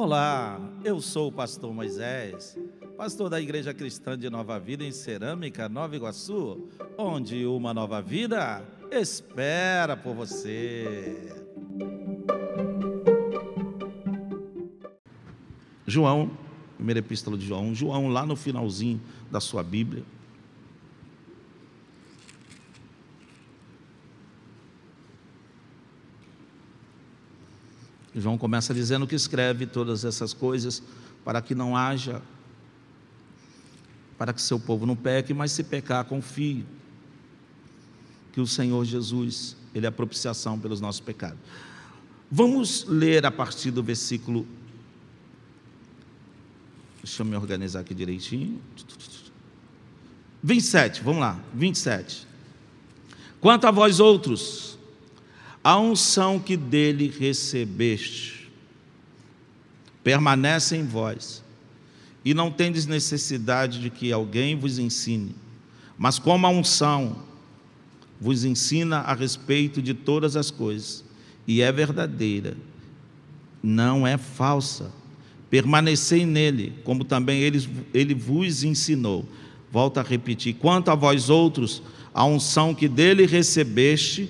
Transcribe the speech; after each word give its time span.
Olá, 0.00 0.60
eu 0.84 1.00
sou 1.00 1.26
o 1.26 1.32
pastor 1.32 1.74
Moisés, 1.74 2.56
pastor 2.96 3.28
da 3.28 3.40
Igreja 3.40 3.74
Cristã 3.74 4.16
de 4.16 4.30
Nova 4.30 4.56
Vida 4.56 4.84
em 4.84 4.92
Cerâmica, 4.92 5.68
Nova 5.68 5.96
Iguaçu, 5.96 6.68
onde 6.96 7.44
uma 7.44 7.74
nova 7.74 8.00
vida 8.00 8.62
espera 8.92 9.96
por 9.96 10.14
você. 10.14 11.34
João, 15.84 16.30
primeira 16.76 17.00
epístola 17.00 17.36
de 17.36 17.44
João, 17.44 17.74
João 17.74 18.06
lá 18.06 18.24
no 18.24 18.36
finalzinho 18.36 19.00
da 19.32 19.40
sua 19.40 19.64
Bíblia. 19.64 20.04
João 28.20 28.38
começa 28.38 28.72
dizendo 28.74 29.06
que 29.06 29.14
escreve 29.14 29.66
todas 29.66 30.04
essas 30.04 30.32
coisas 30.32 30.82
para 31.24 31.42
que 31.42 31.54
não 31.54 31.76
haja, 31.76 32.22
para 34.16 34.32
que 34.32 34.40
seu 34.40 34.58
povo 34.58 34.86
não 34.86 34.96
peque, 34.96 35.32
mas 35.34 35.52
se 35.52 35.62
pecar, 35.62 36.04
confie 36.04 36.64
que 38.32 38.40
o 38.40 38.46
Senhor 38.46 38.84
Jesus, 38.84 39.56
Ele 39.74 39.86
é 39.86 39.88
a 39.88 39.92
propiciação 39.92 40.58
pelos 40.58 40.80
nossos 40.80 41.00
pecados. 41.00 41.38
Vamos 42.30 42.84
ler 42.88 43.24
a 43.26 43.30
partir 43.30 43.70
do 43.70 43.82
versículo. 43.82 44.46
Deixa 47.02 47.22
eu 47.22 47.26
me 47.26 47.36
organizar 47.36 47.80
aqui 47.80 47.94
direitinho. 47.94 48.60
27, 50.42 51.02
vamos 51.02 51.20
lá, 51.20 51.40
27. 51.54 52.26
Quanto 53.40 53.66
a 53.66 53.70
vós 53.70 53.98
outros, 53.98 54.77
a 55.62 55.78
unção 55.78 56.38
que 56.38 56.56
dele 56.56 57.12
recebeste 57.18 58.38
permanece 60.02 60.76
em 60.76 60.84
vós, 60.86 61.44
e 62.24 62.32
não 62.32 62.50
tendes 62.50 62.86
necessidade 62.86 63.80
de 63.80 63.90
que 63.90 64.12
alguém 64.12 64.56
vos 64.56 64.78
ensine, 64.78 65.34
mas 65.98 66.18
como 66.18 66.46
a 66.46 66.50
unção 66.50 67.18
vos 68.20 68.44
ensina 68.44 68.98
a 68.98 69.14
respeito 69.14 69.82
de 69.82 69.94
todas 69.94 70.36
as 70.36 70.50
coisas, 70.50 71.04
e 71.46 71.60
é 71.60 71.70
verdadeira, 71.70 72.56
não 73.62 74.06
é 74.06 74.16
falsa. 74.16 74.92
Permanecei 75.50 76.26
nele, 76.26 76.74
como 76.84 77.04
também 77.04 77.40
ele, 77.40 77.66
ele 77.94 78.14
vos 78.14 78.62
ensinou. 78.62 79.26
Volto 79.70 79.98
a 79.98 80.02
repetir: 80.02 80.54
quanto 80.54 80.90
a 80.90 80.94
vós 80.94 81.30
outros, 81.30 81.82
a 82.12 82.24
unção 82.24 82.74
que 82.74 82.86
dele 82.88 83.26
recebeste, 83.26 84.28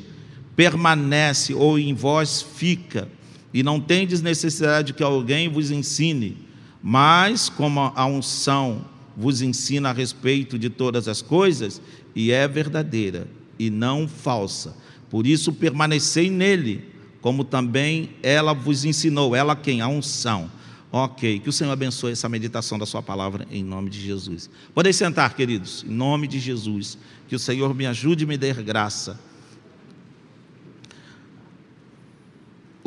permanece 0.59 1.55
ou 1.55 1.79
em 1.79 1.95
vós 1.95 2.43
fica, 2.43 3.09
e 3.55 3.63
não 3.63 3.79
tendes 3.79 4.21
necessidade 4.21 4.93
que 4.93 5.05
alguém 5.05 5.49
vos 5.49 5.71
ensine, 5.71 6.37
mas 6.83 7.49
como 7.49 7.93
a 7.95 8.07
unção 8.07 8.85
vos 9.17 9.41
ensina 9.41 9.91
a 9.91 9.93
respeito 9.93 10.59
de 10.59 10.69
todas 10.69 11.07
as 11.07 11.23
coisas, 11.23 11.81
e 12.13 12.33
é 12.33 12.49
verdadeira 12.49 13.29
e 13.57 13.71
não 13.71 14.09
falsa. 14.09 14.75
Por 15.09 15.29
isso 15.29 15.53
permanecei 15.53 16.29
nele, 16.29 16.89
como 17.21 17.45
também 17.45 18.11
ela 18.21 18.53
vos 18.53 18.85
ensinou, 18.85 19.37
ela 19.37 19.55
quem? 19.55 19.81
A 19.81 19.87
unção. 19.87 20.51
Ok, 20.91 21.39
que 21.39 21.49
o 21.49 21.53
Senhor 21.53 21.71
abençoe 21.71 22.11
essa 22.11 22.29
meditação 22.29 22.77
da 22.81 22.87
Sua 22.87 23.01
palavra 23.03 23.47
em 23.53 23.63
nome 23.63 23.91
de 23.91 24.01
Jesus. 24.01 24.51
Podem 24.75 24.93
sentar, 24.93 25.37
queridos, 25.37 25.85
em 25.87 25.93
nome 25.93 26.27
de 26.27 26.41
Jesus. 26.41 26.99
Que 27.29 27.37
o 27.37 27.39
Senhor 27.39 27.73
me 27.77 27.87
ajude 27.87 28.25
e 28.25 28.27
me 28.27 28.37
dê 28.37 28.53
graça 28.55 29.28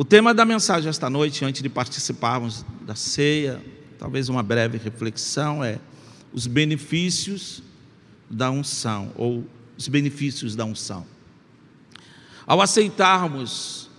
O 0.02 0.04
tema 0.04 0.34
da 0.34 0.44
mensagem 0.44 0.90
esta 0.90 1.12
noite, 1.12 1.46
antes 1.46 1.62
de 1.62 1.70
participarmos 1.70 2.66
da 2.82 2.96
ceia, 2.96 3.64
talvez 4.00 4.30
uma 4.30 4.42
breve 4.42 4.80
reflexão, 4.80 5.64
é 5.64 5.78
os 6.34 6.48
benefícios 6.48 7.62
da 8.28 8.50
unção, 8.50 9.12
ou 9.16 9.46
os 9.78 9.88
benefícios 9.88 10.56
da 10.56 10.66
unção. 10.66 11.06
Ao 12.48 12.60
aceitarmos, 12.60 13.92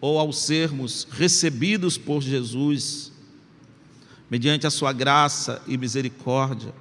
ou 0.00 0.18
ao 0.18 0.32
sermos 0.32 1.06
recebidos 1.10 1.98
por 1.98 2.22
Jesus, 2.22 3.12
mediante 4.30 4.66
a 4.66 4.70
sua 4.70 4.94
graça 4.94 5.60
e 5.66 5.76
misericórdia, 5.76 6.72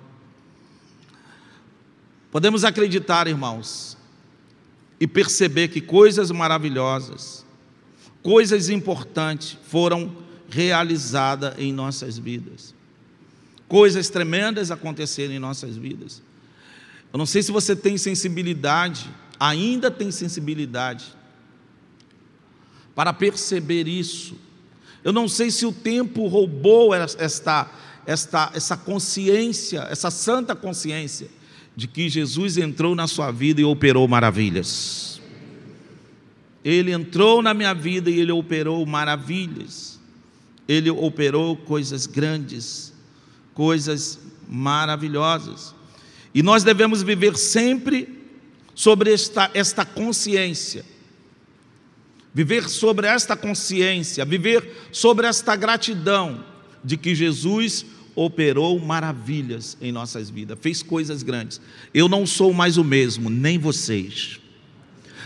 podemos 2.32 2.64
acreditar, 2.64 3.28
irmãos, 3.28 3.98
e 5.02 5.06
perceber 5.06 5.68
que 5.68 5.82
coisas 5.82 6.32
maravilhosas, 6.32 7.46
coisas 8.22 8.70
importantes 8.70 9.58
foram 9.68 10.16
realizadas 10.50 11.56
em 11.58 11.72
nossas 11.72 12.18
vidas. 12.18 12.74
Coisas 13.68 14.10
tremendas 14.10 14.70
aconteceram 14.70 15.34
em 15.34 15.40
nossas 15.40 15.78
vidas. 15.78 16.22
Eu 17.12 17.18
não 17.18 17.26
sei 17.26 17.42
se 17.42 17.52
você 17.52 17.76
tem 17.76 17.98
sensibilidade, 17.98 19.10
ainda 19.40 19.90
tem 19.90 20.12
sensibilidade, 20.12 21.06
para 22.94 23.14
perceber 23.14 23.88
isso. 23.88 24.36
Eu 25.04 25.12
não 25.12 25.28
sei 25.28 25.50
se 25.50 25.66
o 25.66 25.72
tempo 25.72 26.28
roubou 26.28 26.94
esta, 26.94 27.70
esta, 28.06 28.52
essa 28.54 28.78
consciência, 28.78 29.88
essa 29.90 30.12
santa 30.12 30.56
consciência, 30.56 31.28
de 31.76 31.88
que 31.88 32.10
Jesus 32.10 32.58
entrou 32.58 32.94
na 32.94 33.08
sua 33.08 33.32
vida 33.32 33.62
e 33.62 33.64
operou 33.64 34.08
maravilhas. 34.08 35.11
Ele 36.64 36.92
entrou 36.92 37.42
na 37.42 37.54
minha 37.54 37.74
vida 37.74 38.10
e 38.10 38.20
ele 38.20 38.32
operou 38.32 38.86
maravilhas. 38.86 40.00
Ele 40.68 40.90
operou 40.90 41.58
coisas 41.58 42.06
grandes, 42.06 42.94
coisas 43.54 44.20
maravilhosas. 44.48 45.74
E 46.34 46.44
nós 46.44 46.64
devemos 46.64 47.02
viver 47.02 47.36
sempre 47.38 48.22
sobre 48.76 49.14
esta, 49.14 49.50
esta 49.54 49.86
consciência. 49.86 50.86
Viver 52.34 52.70
sobre 52.70 53.08
esta 53.08 53.36
consciência, 53.36 54.24
viver 54.24 54.88
sobre 54.92 55.28
esta 55.28 55.56
gratidão 55.56 56.46
de 56.84 56.96
que 56.96 57.14
Jesus 57.14 57.86
operou 58.16 58.80
maravilhas 58.80 59.78
em 59.82 59.92
nossas 59.92 60.30
vidas, 60.30 60.58
fez 60.62 60.82
coisas 60.82 61.24
grandes. 61.24 61.60
Eu 61.94 62.08
não 62.08 62.26
sou 62.26 62.54
mais 62.54 62.78
o 62.78 62.84
mesmo, 62.84 63.30
nem 63.30 63.58
vocês. 63.58 64.41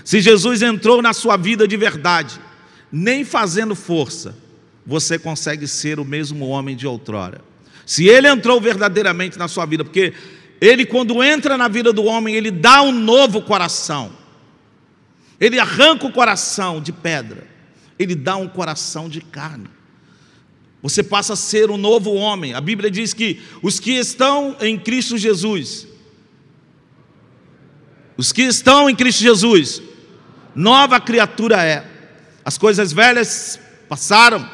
Se 0.06 0.22
Jesus 0.22 0.62
entrou 0.62 1.02
na 1.02 1.14
sua 1.14 1.36
vida 1.36 1.68
de 1.68 1.76
verdade, 1.76 2.40
nem 2.92 3.26
fazendo 3.26 3.74
força, 3.76 4.38
você 4.86 5.18
consegue 5.18 5.68
ser 5.68 6.00
o 6.00 6.06
mesmo 6.06 6.48
homem 6.48 6.76
de 6.76 6.86
outrora. 6.86 7.42
Se 7.88 8.08
ele 8.08 8.28
entrou 8.28 8.62
verdadeiramente 8.62 9.38
na 9.38 9.48
sua 9.48 9.66
vida, 9.66 9.84
porque 9.84 10.14
ele, 10.62 10.86
quando 10.86 11.24
entra 11.24 11.58
na 11.58 11.68
vida 11.68 11.92
do 11.92 12.04
homem, 12.04 12.36
ele 12.36 12.52
dá 12.52 12.84
um 12.84 12.92
novo 12.92 13.42
coração, 13.42 14.12
ele 15.40 15.58
arranca 15.60 16.06
o 16.06 16.12
coração 16.12 16.80
de 16.80 16.92
pedra, 16.92 17.48
ele 17.98 18.14
dá 18.14 18.36
um 18.36 18.48
coração 18.48 19.10
de 19.10 19.22
carne. 19.22 19.68
Você 20.84 21.02
passa 21.02 21.34
a 21.34 21.36
ser 21.36 21.72
um 21.72 21.78
novo 21.78 22.14
homem. 22.14 22.54
A 22.54 22.62
Bíblia 22.62 22.92
diz 22.92 23.12
que 23.12 23.42
os 23.64 23.80
que 23.80 23.94
estão 23.94 24.56
em 24.62 24.78
Cristo 24.78 25.18
Jesus, 25.18 25.88
os 28.16 28.32
que 28.32 28.44
estão 28.44 28.88
em 28.88 28.96
Cristo 28.96 29.22
Jesus, 29.22 29.82
nova 30.56 31.00
criatura 31.00 31.64
é. 31.64 31.86
As 32.44 32.58
coisas 32.58 32.94
velhas 32.94 33.60
passaram, 33.90 34.48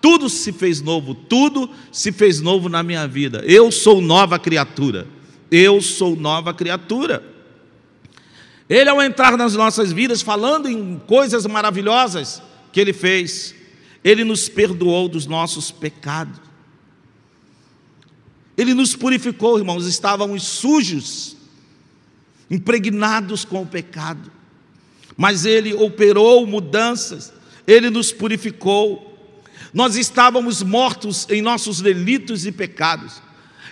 tudo 0.00 0.28
se 0.28 0.52
fez 0.52 0.80
novo, 0.80 1.14
tudo 1.14 1.68
se 1.92 2.12
fez 2.12 2.40
novo 2.40 2.68
na 2.68 2.82
minha 2.82 3.06
vida. 3.06 3.42
Eu 3.44 3.70
sou 3.70 4.00
nova 4.00 4.38
criatura. 4.38 5.06
Eu 5.50 5.80
sou 5.80 6.16
nova 6.16 6.54
criatura. 6.54 7.22
Ele, 8.68 8.88
ao 8.88 9.02
entrar 9.02 9.36
nas 9.36 9.54
nossas 9.54 9.92
vidas, 9.92 10.22
falando 10.22 10.68
em 10.68 10.98
coisas 11.06 11.44
maravilhosas 11.46 12.42
que 12.72 12.80
Ele 12.80 12.92
fez, 12.92 13.54
Ele 14.02 14.24
nos 14.24 14.48
perdoou 14.48 15.08
dos 15.08 15.26
nossos 15.26 15.70
pecados. 15.70 16.40
Ele 18.56 18.72
nos 18.72 18.94
purificou, 18.94 19.58
irmãos, 19.58 19.86
estávamos 19.86 20.44
sujos, 20.44 21.36
impregnados 22.50 23.44
com 23.44 23.62
o 23.62 23.66
pecado 23.66 24.33
mas 25.16 25.44
Ele 25.44 25.74
operou 25.74 26.46
mudanças, 26.46 27.32
Ele 27.66 27.90
nos 27.90 28.12
purificou. 28.12 29.12
Nós 29.72 29.96
estávamos 29.96 30.62
mortos 30.62 31.26
em 31.30 31.42
nossos 31.42 31.80
delitos 31.80 32.46
e 32.46 32.52
pecados, 32.52 33.22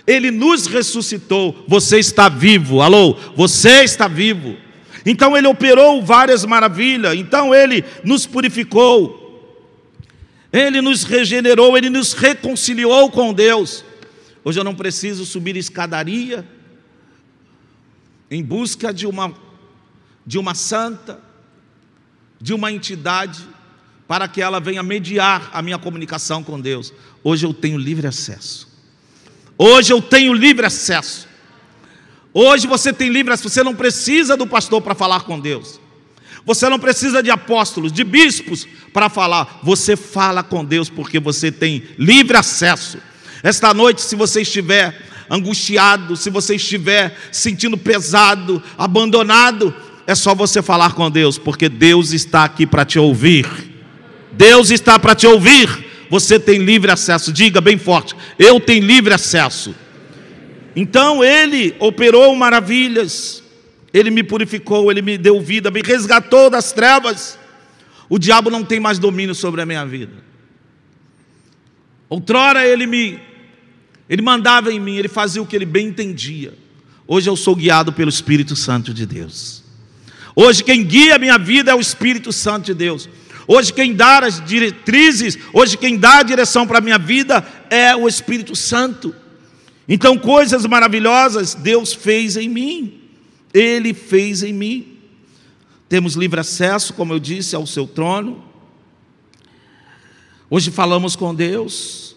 Ele 0.05 0.31
nos 0.31 0.67
ressuscitou. 0.67 1.65
Você 1.67 1.99
está 1.99 2.29
vivo, 2.29 2.81
alô, 2.81 3.17
você 3.35 3.83
está 3.83 4.07
vivo. 4.07 4.57
Então 5.05 5.35
Ele 5.35 5.47
operou 5.47 6.03
várias 6.03 6.45
maravilhas, 6.45 7.15
então 7.15 7.53
Ele 7.53 7.83
nos 8.03 8.25
purificou, 8.25 9.59
Ele 10.51 10.81
nos 10.81 11.03
regenerou, 11.03 11.77
Ele 11.77 11.89
nos 11.89 12.13
reconciliou 12.13 13.11
com 13.11 13.33
Deus. 13.33 13.83
Hoje 14.45 14.59
eu 14.59 14.63
não 14.63 14.75
preciso 14.75 15.25
subir 15.25 15.55
escadaria 15.55 16.45
em 18.29 18.43
busca 18.43 18.93
de 18.93 19.05
uma, 19.05 19.33
de 20.25 20.37
uma 20.37 20.55
santa, 20.55 21.21
de 22.43 22.53
uma 22.53 22.73
entidade 22.73 23.39
para 24.05 24.27
que 24.27 24.41
ela 24.41 24.59
venha 24.59 24.83
mediar 24.83 25.49
a 25.53 25.61
minha 25.61 25.77
comunicação 25.77 26.43
com 26.43 26.59
Deus. 26.59 26.93
Hoje 27.23 27.45
eu 27.45 27.53
tenho 27.53 27.77
livre 27.77 28.05
acesso. 28.05 28.67
Hoje 29.57 29.93
eu 29.93 30.01
tenho 30.01 30.33
livre 30.33 30.65
acesso. 30.65 31.25
Hoje 32.33 32.67
você 32.67 32.91
tem 32.91 33.07
livre 33.07 33.31
acesso. 33.31 33.49
Você 33.49 33.63
não 33.63 33.73
precisa 33.73 34.35
do 34.35 34.45
pastor 34.45 34.81
para 34.81 34.93
falar 34.93 35.21
com 35.21 35.39
Deus. 35.39 35.79
Você 36.45 36.67
não 36.67 36.77
precisa 36.77 37.23
de 37.23 37.31
apóstolos, 37.31 37.93
de 37.93 38.03
bispos 38.03 38.67
para 38.91 39.07
falar. 39.07 39.61
Você 39.63 39.95
fala 39.95 40.43
com 40.43 40.65
Deus 40.65 40.89
porque 40.89 41.21
você 41.21 41.49
tem 41.49 41.81
livre 41.97 42.35
acesso. 42.35 42.97
Esta 43.41 43.73
noite, 43.73 44.01
se 44.01 44.17
você 44.17 44.41
estiver 44.41 45.01
angustiado, 45.29 46.17
se 46.17 46.29
você 46.29 46.55
estiver 46.55 47.17
sentindo 47.31 47.77
pesado, 47.77 48.61
abandonado, 48.77 49.73
é 50.05 50.15
só 50.15 50.35
você 50.35 50.61
falar 50.61 50.93
com 50.93 51.09
Deus, 51.09 51.37
porque 51.37 51.69
Deus 51.69 52.11
está 52.11 52.43
aqui 52.43 52.65
para 52.65 52.85
te 52.85 52.99
ouvir. 52.99 53.47
Deus 54.31 54.69
está 54.71 54.99
para 54.99 55.15
te 55.15 55.25
ouvir. 55.25 55.85
Você 56.09 56.39
tem 56.39 56.59
livre 56.59 56.91
acesso. 56.91 57.31
Diga 57.31 57.61
bem 57.61 57.77
forte: 57.77 58.15
Eu 58.37 58.59
tenho 58.59 58.85
livre 58.85 59.13
acesso. 59.13 59.73
Então 60.75 61.23
ele 61.23 61.75
operou 61.79 62.35
maravilhas. 62.35 63.41
Ele 63.93 64.09
me 64.09 64.23
purificou, 64.23 64.89
ele 64.89 65.03
me 65.03 65.19
deu 65.19 65.39
vida, 65.39 65.69
me 65.69 65.81
resgatou 65.81 66.49
das 66.49 66.71
trevas. 66.71 67.37
O 68.09 68.17
diabo 68.17 68.49
não 68.49 68.63
tem 68.63 68.79
mais 68.79 68.97
domínio 68.97 69.35
sobre 69.35 69.61
a 69.61 69.65
minha 69.65 69.85
vida. 69.85 70.13
Outrora 72.09 72.67
ele 72.67 72.85
me 72.85 73.19
ele 74.09 74.21
mandava 74.21 74.71
em 74.71 74.79
mim, 74.79 74.97
ele 74.97 75.07
fazia 75.07 75.41
o 75.41 75.45
que 75.45 75.55
ele 75.55 75.65
bem 75.65 75.87
entendia. 75.87 76.53
Hoje 77.07 77.29
eu 77.29 77.35
sou 77.35 77.55
guiado 77.55 77.93
pelo 77.93 78.09
Espírito 78.09 78.55
Santo 78.55 78.93
de 78.93 79.05
Deus. 79.05 79.62
Hoje 80.35 80.63
quem 80.63 80.83
guia 80.83 81.15
a 81.15 81.19
minha 81.19 81.37
vida 81.37 81.71
é 81.71 81.75
o 81.75 81.79
Espírito 81.79 82.31
Santo 82.31 82.65
de 82.65 82.73
Deus. 82.73 83.07
Hoje 83.47 83.73
quem 83.73 83.93
dá 83.93 84.19
as 84.19 84.43
diretrizes, 84.43 85.37
hoje 85.51 85.77
quem 85.77 85.97
dá 85.97 86.19
a 86.19 86.23
direção 86.23 86.65
para 86.65 86.77
a 86.77 86.81
minha 86.81 86.97
vida 86.97 87.45
é 87.69 87.95
o 87.95 88.07
Espírito 88.07 88.55
Santo. 88.55 89.13
Então 89.87 90.17
coisas 90.17 90.65
maravilhosas 90.65 91.53
Deus 91.53 91.93
fez 91.93 92.37
em 92.37 92.49
mim. 92.49 93.01
Ele 93.53 93.93
fez 93.93 94.41
em 94.43 94.53
mim. 94.53 94.97
Temos 95.87 96.15
livre 96.15 96.39
acesso, 96.39 96.93
como 96.93 97.13
eu 97.13 97.19
disse, 97.19 97.55
ao 97.55 97.67
seu 97.67 97.85
trono. 97.85 98.43
Hoje 100.49 100.71
falamos 100.71 101.15
com 101.15 101.33
Deus, 101.33 102.15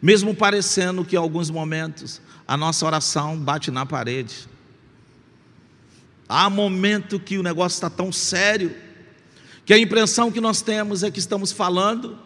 mesmo 0.00 0.34
parecendo 0.34 1.04
que 1.04 1.16
em 1.16 1.18
alguns 1.18 1.50
momentos 1.50 2.20
a 2.46 2.56
nossa 2.56 2.84
oração 2.84 3.36
bate 3.38 3.70
na 3.70 3.86
parede. 3.86 4.48
Há 6.32 6.48
momento 6.48 7.20
que 7.20 7.36
o 7.36 7.42
negócio 7.42 7.76
está 7.76 7.90
tão 7.90 8.10
sério 8.10 8.74
que 9.64 9.74
a 9.74 9.78
impressão 9.78 10.32
que 10.32 10.40
nós 10.40 10.62
temos 10.62 11.02
é 11.02 11.10
que 11.10 11.18
estamos 11.18 11.52
falando 11.52 12.18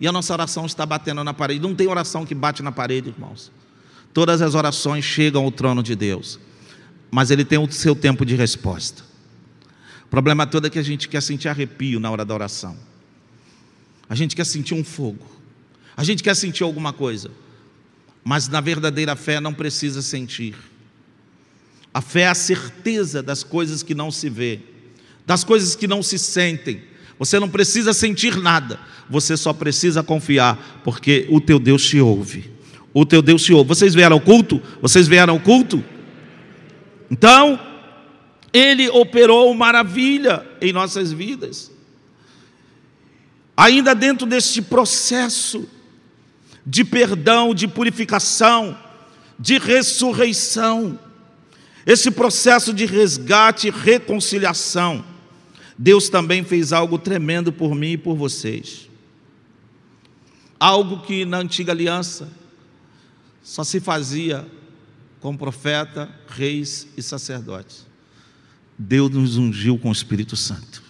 e 0.00 0.06
a 0.06 0.12
nossa 0.12 0.32
oração 0.32 0.66
está 0.66 0.84
batendo 0.84 1.22
na 1.22 1.32
parede. 1.32 1.60
Não 1.60 1.74
tem 1.74 1.86
oração 1.86 2.26
que 2.26 2.34
bate 2.34 2.62
na 2.62 2.72
parede, 2.72 3.10
irmãos. 3.10 3.52
Todas 4.12 4.42
as 4.42 4.54
orações 4.54 5.04
chegam 5.04 5.44
ao 5.44 5.50
trono 5.52 5.82
de 5.82 5.94
Deus 5.94 6.40
mas 7.10 7.30
ele 7.30 7.44
tem 7.44 7.58
o 7.58 7.70
seu 7.70 7.94
tempo 7.94 8.24
de 8.24 8.34
resposta. 8.34 9.02
O 10.04 10.08
problema 10.08 10.46
todo 10.46 10.66
é 10.66 10.70
que 10.70 10.78
a 10.78 10.82
gente 10.82 11.08
quer 11.08 11.22
sentir 11.22 11.48
arrepio 11.48 11.98
na 11.98 12.10
hora 12.10 12.24
da 12.24 12.34
oração. 12.34 12.76
A 14.08 14.14
gente 14.14 14.36
quer 14.36 14.46
sentir 14.46 14.74
um 14.74 14.84
fogo. 14.84 15.26
A 15.96 16.04
gente 16.04 16.22
quer 16.22 16.36
sentir 16.36 16.62
alguma 16.62 16.92
coisa. 16.92 17.30
Mas 18.22 18.48
na 18.48 18.60
verdadeira 18.60 19.16
fé 19.16 19.40
não 19.40 19.54
precisa 19.54 20.02
sentir. 20.02 20.54
A 21.96 22.02
fé 22.02 22.20
é 22.20 22.28
a 22.28 22.34
certeza 22.34 23.22
das 23.22 23.42
coisas 23.42 23.82
que 23.82 23.94
não 23.94 24.10
se 24.10 24.28
vê, 24.28 24.60
das 25.24 25.42
coisas 25.42 25.74
que 25.74 25.88
não 25.88 26.02
se 26.02 26.18
sentem. 26.18 26.82
Você 27.18 27.40
não 27.40 27.48
precisa 27.48 27.94
sentir 27.94 28.36
nada, 28.36 28.78
você 29.08 29.34
só 29.34 29.54
precisa 29.54 30.02
confiar, 30.02 30.82
porque 30.84 31.26
o 31.30 31.40
teu 31.40 31.58
Deus 31.58 31.82
te 31.86 31.98
ouve. 31.98 32.50
O 32.92 33.06
teu 33.06 33.22
Deus 33.22 33.42
te 33.42 33.54
ouve. 33.54 33.68
Vocês 33.68 33.94
vieram 33.94 34.16
ao 34.16 34.20
culto? 34.20 34.60
Vocês 34.82 35.08
vieram 35.08 35.32
ao 35.32 35.40
culto? 35.40 35.82
Então, 37.10 37.58
ele 38.52 38.90
operou 38.90 39.54
maravilha 39.54 40.46
em 40.60 40.74
nossas 40.74 41.10
vidas. 41.10 41.72
Ainda 43.56 43.94
dentro 43.94 44.26
deste 44.26 44.60
processo 44.60 45.66
de 46.66 46.84
perdão, 46.84 47.54
de 47.54 47.66
purificação, 47.66 48.76
de 49.38 49.56
ressurreição, 49.56 50.98
esse 51.86 52.10
processo 52.10 52.74
de 52.74 52.84
resgate 52.84 53.68
e 53.68 53.70
reconciliação, 53.70 55.04
Deus 55.78 56.08
também 56.08 56.42
fez 56.42 56.72
algo 56.72 56.98
tremendo 56.98 57.52
por 57.52 57.76
mim 57.76 57.92
e 57.92 57.96
por 57.96 58.16
vocês. 58.16 58.90
Algo 60.58 61.02
que 61.02 61.24
na 61.24 61.38
antiga 61.38 61.70
aliança 61.70 62.28
só 63.40 63.62
se 63.62 63.78
fazia 63.78 64.44
como 65.20 65.38
profeta, 65.38 66.10
reis 66.28 66.88
e 66.96 67.02
sacerdotes. 67.02 67.86
Deus 68.76 69.10
nos 69.10 69.36
ungiu 69.36 69.78
com 69.78 69.90
o 69.90 69.92
Espírito 69.92 70.34
Santo. 70.34 70.82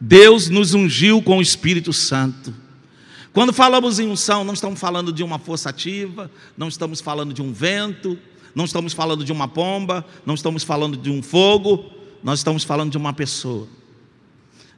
Deus 0.00 0.48
nos 0.48 0.74
ungiu 0.74 1.22
com 1.22 1.38
o 1.38 1.42
Espírito 1.42 1.92
Santo. 1.92 2.52
Quando 3.32 3.52
falamos 3.52 4.00
em 4.00 4.08
unção, 4.08 4.42
não 4.42 4.54
estamos 4.54 4.80
falando 4.80 5.12
de 5.12 5.22
uma 5.22 5.38
força 5.38 5.70
ativa, 5.70 6.30
não 6.56 6.68
estamos 6.68 7.00
falando 7.00 7.32
de 7.32 7.40
um 7.40 7.52
vento, 7.52 8.18
não 8.54 8.64
estamos 8.64 8.92
falando 8.92 9.24
de 9.24 9.32
uma 9.32 9.48
pomba, 9.48 10.04
não 10.24 10.34
estamos 10.34 10.62
falando 10.62 10.96
de 10.96 11.10
um 11.10 11.22
fogo, 11.22 11.84
nós 12.22 12.40
estamos 12.40 12.64
falando 12.64 12.90
de 12.90 12.96
uma 12.96 13.12
pessoa. 13.12 13.66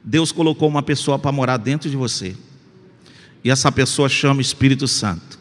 Deus 0.03 0.31
colocou 0.31 0.67
uma 0.67 0.83
pessoa 0.83 1.17
para 1.17 1.31
morar 1.31 1.57
dentro 1.57 1.89
de 1.89 1.95
você, 1.95 2.35
e 3.43 3.49
essa 3.49 3.71
pessoa 3.71 4.07
chama 4.07 4.41
Espírito 4.41 4.87
Santo. 4.87 5.39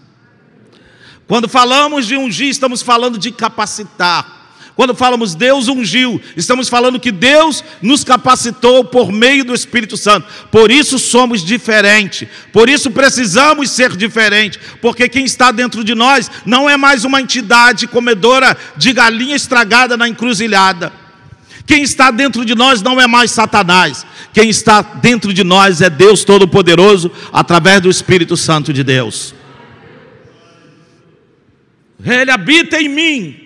Quando 1.26 1.48
falamos 1.48 2.06
de 2.06 2.16
ungir, 2.16 2.48
estamos 2.48 2.82
falando 2.82 3.18
de 3.18 3.30
capacitar. 3.30 4.41
Quando 4.74 4.94
falamos 4.94 5.34
Deus 5.34 5.68
ungiu, 5.68 6.20
estamos 6.36 6.68
falando 6.68 6.98
que 6.98 7.12
Deus 7.12 7.62
nos 7.82 8.02
capacitou 8.02 8.84
por 8.84 9.12
meio 9.12 9.44
do 9.44 9.54
Espírito 9.54 9.96
Santo. 9.96 10.26
Por 10.50 10.70
isso 10.70 10.98
somos 10.98 11.44
diferentes. 11.44 12.26
Por 12.52 12.68
isso 12.68 12.90
precisamos 12.90 13.70
ser 13.70 13.94
diferentes, 13.96 14.58
porque 14.80 15.08
quem 15.08 15.24
está 15.24 15.52
dentro 15.52 15.84
de 15.84 15.94
nós 15.94 16.30
não 16.46 16.68
é 16.68 16.76
mais 16.76 17.04
uma 17.04 17.20
entidade 17.20 17.86
comedora 17.86 18.56
de 18.76 18.92
galinha 18.92 19.36
estragada 19.36 19.96
na 19.96 20.08
encruzilhada. 20.08 20.92
Quem 21.66 21.82
está 21.82 22.10
dentro 22.10 22.44
de 22.44 22.54
nós 22.54 22.82
não 22.82 23.00
é 23.00 23.06
mais 23.06 23.30
Satanás. 23.30 24.06
Quem 24.32 24.48
está 24.48 24.80
dentro 24.82 25.32
de 25.32 25.44
nós 25.44 25.80
é 25.80 25.90
Deus 25.90 26.24
Todo-Poderoso 26.24 27.10
através 27.32 27.80
do 27.80 27.90
Espírito 27.90 28.36
Santo 28.36 28.72
de 28.72 28.82
Deus. 28.82 29.34
Ele 32.04 32.30
habita 32.30 32.80
em 32.80 32.88
mim, 32.88 33.41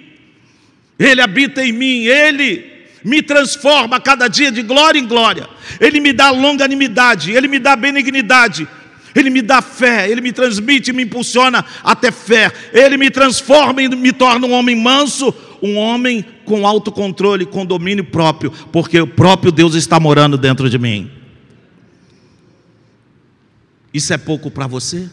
Ele 0.99 1.21
habita 1.21 1.65
em 1.65 1.73
mim, 1.73 2.05
Ele 2.05 2.73
me 3.05 3.23
transforma 3.23 4.01
cada 4.01 4.29
dia 4.29 4.51
de 4.51 4.63
glória 4.63 4.99
em 4.99 5.07
glória, 5.07 5.49
Ele 5.81 6.01
me 6.01 6.13
dá 6.13 6.31
longanimidade, 6.31 7.33
Ele 7.33 7.49
me 7.49 7.59
dá 7.59 7.77
benignidade, 7.77 8.67
Ele 9.15 9.31
me 9.31 9.43
dá 9.43 9.61
fé, 9.61 10.11
Ele 10.11 10.21
me 10.21 10.33
transmite, 10.33 10.93
me 10.93 11.05
impulsiona 11.05 11.65
até 11.85 12.11
fé, 12.11 12.51
Ele 12.73 12.97
me 12.97 13.11
transforma 13.11 13.83
e 13.83 13.89
me 13.89 14.13
torna 14.13 14.47
um 14.47 14.53
homem 14.53 14.75
manso, 14.75 15.35
um 15.63 15.77
homem 15.77 16.25
com 16.45 16.67
autocontrole, 16.67 17.47
com 17.47 17.65
domínio 17.65 18.05
próprio, 18.05 18.51
porque 18.73 19.01
o 19.01 19.07
próprio 19.07 19.53
Deus 19.53 19.75
está 19.75 20.01
morando 20.01 20.39
dentro 20.39 20.69
de 20.71 20.79
mim. 20.79 21.11
Isso 23.93 24.13
é 24.13 24.19
pouco 24.19 24.51
para 24.51 24.67
você? 24.67 25.09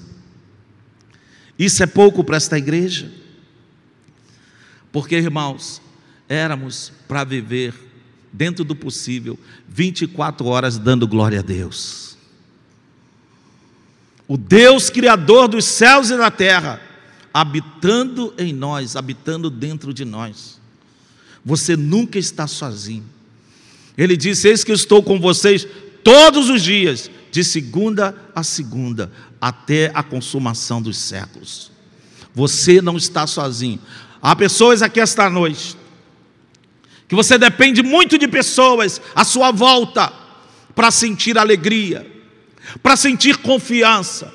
Isso 1.57 1.81
é 1.83 1.85
pouco 1.85 2.23
para 2.23 2.37
esta 2.37 2.57
igreja? 2.57 3.22
Porque, 4.93 5.15
irmãos, 5.15 5.81
éramos 6.29 6.93
para 7.07 7.23
viver 7.23 7.73
dentro 8.31 8.63
do 8.63 8.75
possível 8.75 9.37
24 9.67 10.45
horas 10.45 10.77
dando 10.77 11.07
glória 11.07 11.39
a 11.39 11.43
Deus. 11.43 12.15
O 14.27 14.37
Deus 14.37 14.91
criador 14.91 15.47
dos 15.47 15.65
céus 15.65 16.11
e 16.11 16.17
da 16.17 16.29
terra, 16.29 16.79
habitando 17.33 18.35
em 18.37 18.53
nós, 18.53 18.95
habitando 18.95 19.49
dentro 19.49 19.93
de 19.93 20.05
nós. 20.05 20.61
Você 21.43 21.75
nunca 21.75 22.19
está 22.19 22.45
sozinho. 22.45 23.03
Ele 23.97 24.15
disse: 24.15 24.47
Eis 24.47 24.63
que 24.63 24.71
estou 24.71 25.01
com 25.01 25.19
vocês 25.19 25.67
todos 26.03 26.49
os 26.49 26.61
dias, 26.61 27.09
de 27.31 27.43
segunda 27.43 28.15
a 28.35 28.43
segunda, 28.43 29.11
até 29.41 29.91
a 29.93 30.03
consumação 30.03 30.81
dos 30.81 30.97
séculos. 30.97 31.71
Você 32.33 32.79
não 32.79 32.95
está 32.95 33.25
sozinho. 33.25 33.79
Há 34.23 34.33
pessoas 34.37 34.81
aqui 34.81 35.01
esta 35.01 35.29
noite 35.29 35.75
que 37.09 37.13
você 37.13 37.37
depende 37.37 37.83
muito 37.83 38.17
de 38.17 38.25
pessoas 38.25 39.01
à 39.13 39.25
sua 39.25 39.51
volta 39.51 40.13
para 40.73 40.89
sentir 40.91 41.37
alegria, 41.37 42.09
para 42.81 42.95
sentir 42.95 43.35
confiança, 43.39 44.33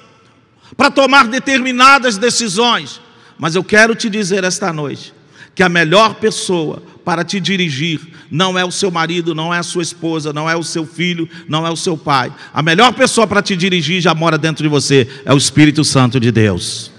para 0.76 0.90
tomar 0.90 1.26
determinadas 1.26 2.18
decisões. 2.18 3.00
Mas 3.38 3.54
eu 3.54 3.64
quero 3.64 3.95
te 3.95 4.11
dizer 4.11 4.45
esta 4.45 4.71
noite 4.75 5.14
que 5.54 5.62
a 5.62 5.71
melhor 5.71 6.16
pessoa 6.16 6.83
para 7.02 7.25
te 7.25 7.40
dirigir 7.40 7.99
não 8.30 8.59
é 8.59 8.64
o 8.66 8.71
seu 8.71 8.90
marido, 8.90 9.35
não 9.35 9.54
é 9.54 9.59
a 9.59 9.62
sua 9.62 9.83
esposa, 9.83 10.35
não 10.35 10.50
é 10.50 10.54
o 10.54 10.62
seu 10.62 10.85
filho, 10.85 11.26
não 11.49 11.66
é 11.66 11.71
o 11.71 11.76
seu 11.76 11.97
pai. 11.97 12.30
A 12.52 12.62
melhor 12.62 12.92
pessoa 12.92 13.26
para 13.26 13.40
te 13.40 13.57
dirigir 13.57 14.02
já 14.02 14.14
mora 14.14 14.37
dentro 14.37 14.62
de 14.62 14.68
você, 14.68 15.09
é 15.25 15.33
o 15.33 15.38
Espírito 15.38 15.83
Santo 15.83 16.21
de 16.21 16.30
Deus. 16.30 16.98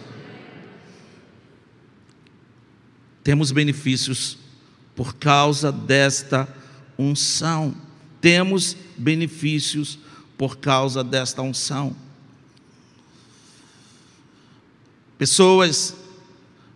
Temos 3.29 3.51
benefícios 3.51 4.39
por 4.95 5.13
causa 5.13 5.71
desta 5.71 6.51
unção. 6.97 7.75
Temos 8.19 8.75
benefícios 8.97 9.99
por 10.35 10.57
causa 10.57 11.03
desta 11.03 11.39
unção. 11.43 11.95
Pessoas 15.15 15.95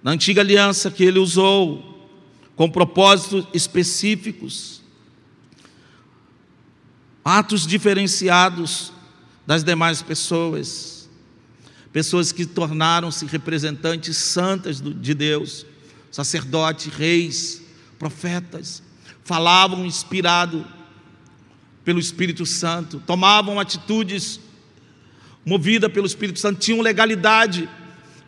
na 0.03 0.11
antiga 0.11 0.41
aliança 0.41 0.91
que 0.91 1.03
ele 1.03 1.17
usou 1.17 2.07
com 2.55 2.69
propósitos 2.69 3.47
específicos, 3.51 4.83
atos 7.25 7.65
diferenciados 7.65 8.93
das 9.43 9.63
demais 9.63 10.03
pessoas, 10.03 11.09
pessoas 11.91 12.31
que 12.31 12.45
tornaram-se 12.45 13.25
representantes 13.25 14.17
santas 14.17 14.79
de 14.79 15.15
Deus, 15.15 15.65
sacerdotes, 16.13 16.93
reis, 16.93 17.63
profetas, 17.97 18.83
falavam 19.23 19.83
inspirado 19.83 20.63
pelo 21.83 21.99
Espírito 21.99 22.45
Santo, 22.45 23.01
tomavam 23.05 23.59
atitudes 23.59 24.39
movidas 25.43 25.91
pelo 25.91 26.05
Espírito 26.05 26.37
Santo, 26.37 26.59
tinham 26.59 26.81
legalidade 26.81 27.67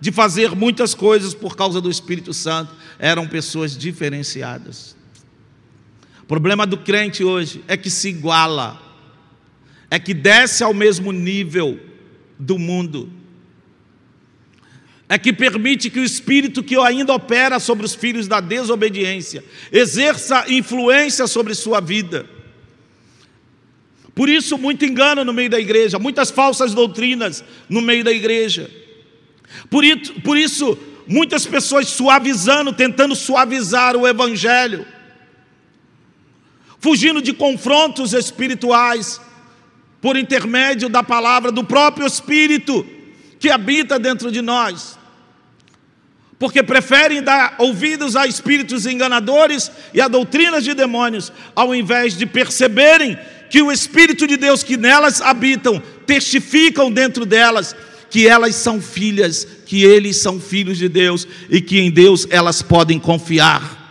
de 0.02 0.12
fazer 0.12 0.56
muitas 0.56 0.96
coisas 0.96 1.36
por 1.36 1.56
causa 1.56 1.80
do 1.80 1.92
Espírito 1.92 2.34
Santo, 2.34 2.74
eram 2.98 3.28
pessoas 3.28 3.78
diferenciadas. 3.78 4.96
O 6.24 6.26
problema 6.26 6.66
do 6.66 6.78
crente 6.78 7.24
hoje 7.24 7.64
é 7.68 7.78
que 7.78 7.92
se 7.92 8.10
iguala, 8.10 8.82
é 9.92 10.00
que 10.00 10.12
desce 10.16 10.64
ao 10.64 10.74
mesmo 10.74 11.12
nível 11.12 11.80
do 12.40 12.58
mundo, 12.58 13.12
é 15.08 15.18
que 15.18 15.32
permite 15.32 15.90
que 15.90 16.00
o 16.00 16.04
Espírito 16.04 16.64
que 16.64 16.76
ainda 16.78 17.14
opera 17.14 17.60
sobre 17.60 17.86
os 17.86 17.94
filhos 17.94 18.28
da 18.28 18.40
desobediência 18.40 19.44
exerça 19.72 20.46
influência 20.48 21.28
sobre 21.28 21.54
sua 21.54 21.80
vida. 21.80 22.28
Por 24.16 24.30
isso, 24.30 24.58
muito 24.58 24.86
engano 24.86 25.24
no 25.24 25.34
meio 25.34 25.50
da 25.50 25.60
igreja, 25.60 26.00
muitas 26.00 26.32
falsas 26.32 26.74
doutrinas 26.74 27.44
no 27.70 27.82
meio 27.82 28.04
da 28.04 28.12
igreja. 28.12 28.72
Por 29.70 29.84
isso, 29.84 30.14
por 30.22 30.38
isso, 30.38 30.78
muitas 31.06 31.46
pessoas 31.46 31.88
suavizando, 31.90 32.74
tentando 32.74 33.14
suavizar 33.16 33.96
o 33.96 34.08
Evangelho, 34.08 34.86
fugindo 36.80 37.22
de 37.22 37.34
confrontos 37.34 38.14
espirituais, 38.14 39.22
por 40.02 40.16
intermédio 40.16 40.88
da 40.88 41.04
palavra 41.04 41.52
do 41.52 41.64
próprio 41.64 42.08
Espírito 42.08 42.86
que 43.40 43.50
habita 43.50 44.00
dentro 44.00 44.32
de 44.32 44.42
nós. 44.42 44.98
Porque 46.38 46.62
preferem 46.62 47.24
dar 47.24 47.56
ouvidos 47.60 48.16
a 48.16 48.28
espíritos 48.28 48.86
enganadores 48.86 49.72
e 49.94 50.02
a 50.02 50.08
doutrinas 50.08 50.64
de 50.64 50.74
demônios, 50.74 51.32
ao 51.56 51.74
invés 51.74 52.18
de 52.18 52.26
perceberem 52.26 53.18
que 53.50 53.62
o 53.62 53.72
Espírito 53.72 54.28
de 54.28 54.36
Deus 54.36 54.64
que 54.64 54.76
nelas 54.76 55.22
habitam 55.22 55.82
testificam 56.06 56.92
dentro 56.92 57.26
delas 57.26 57.76
que 58.10 58.28
elas 58.28 58.56
são 58.56 58.82
filhas, 58.82 59.46
que 59.66 59.84
eles 59.84 60.22
são 60.22 60.40
filhos 60.40 60.78
de 60.78 60.88
Deus 60.88 61.28
e 61.50 61.60
que 61.60 61.80
em 61.80 61.92
Deus 61.92 62.26
elas 62.30 62.62
podem 62.62 62.98
confiar. 62.98 63.84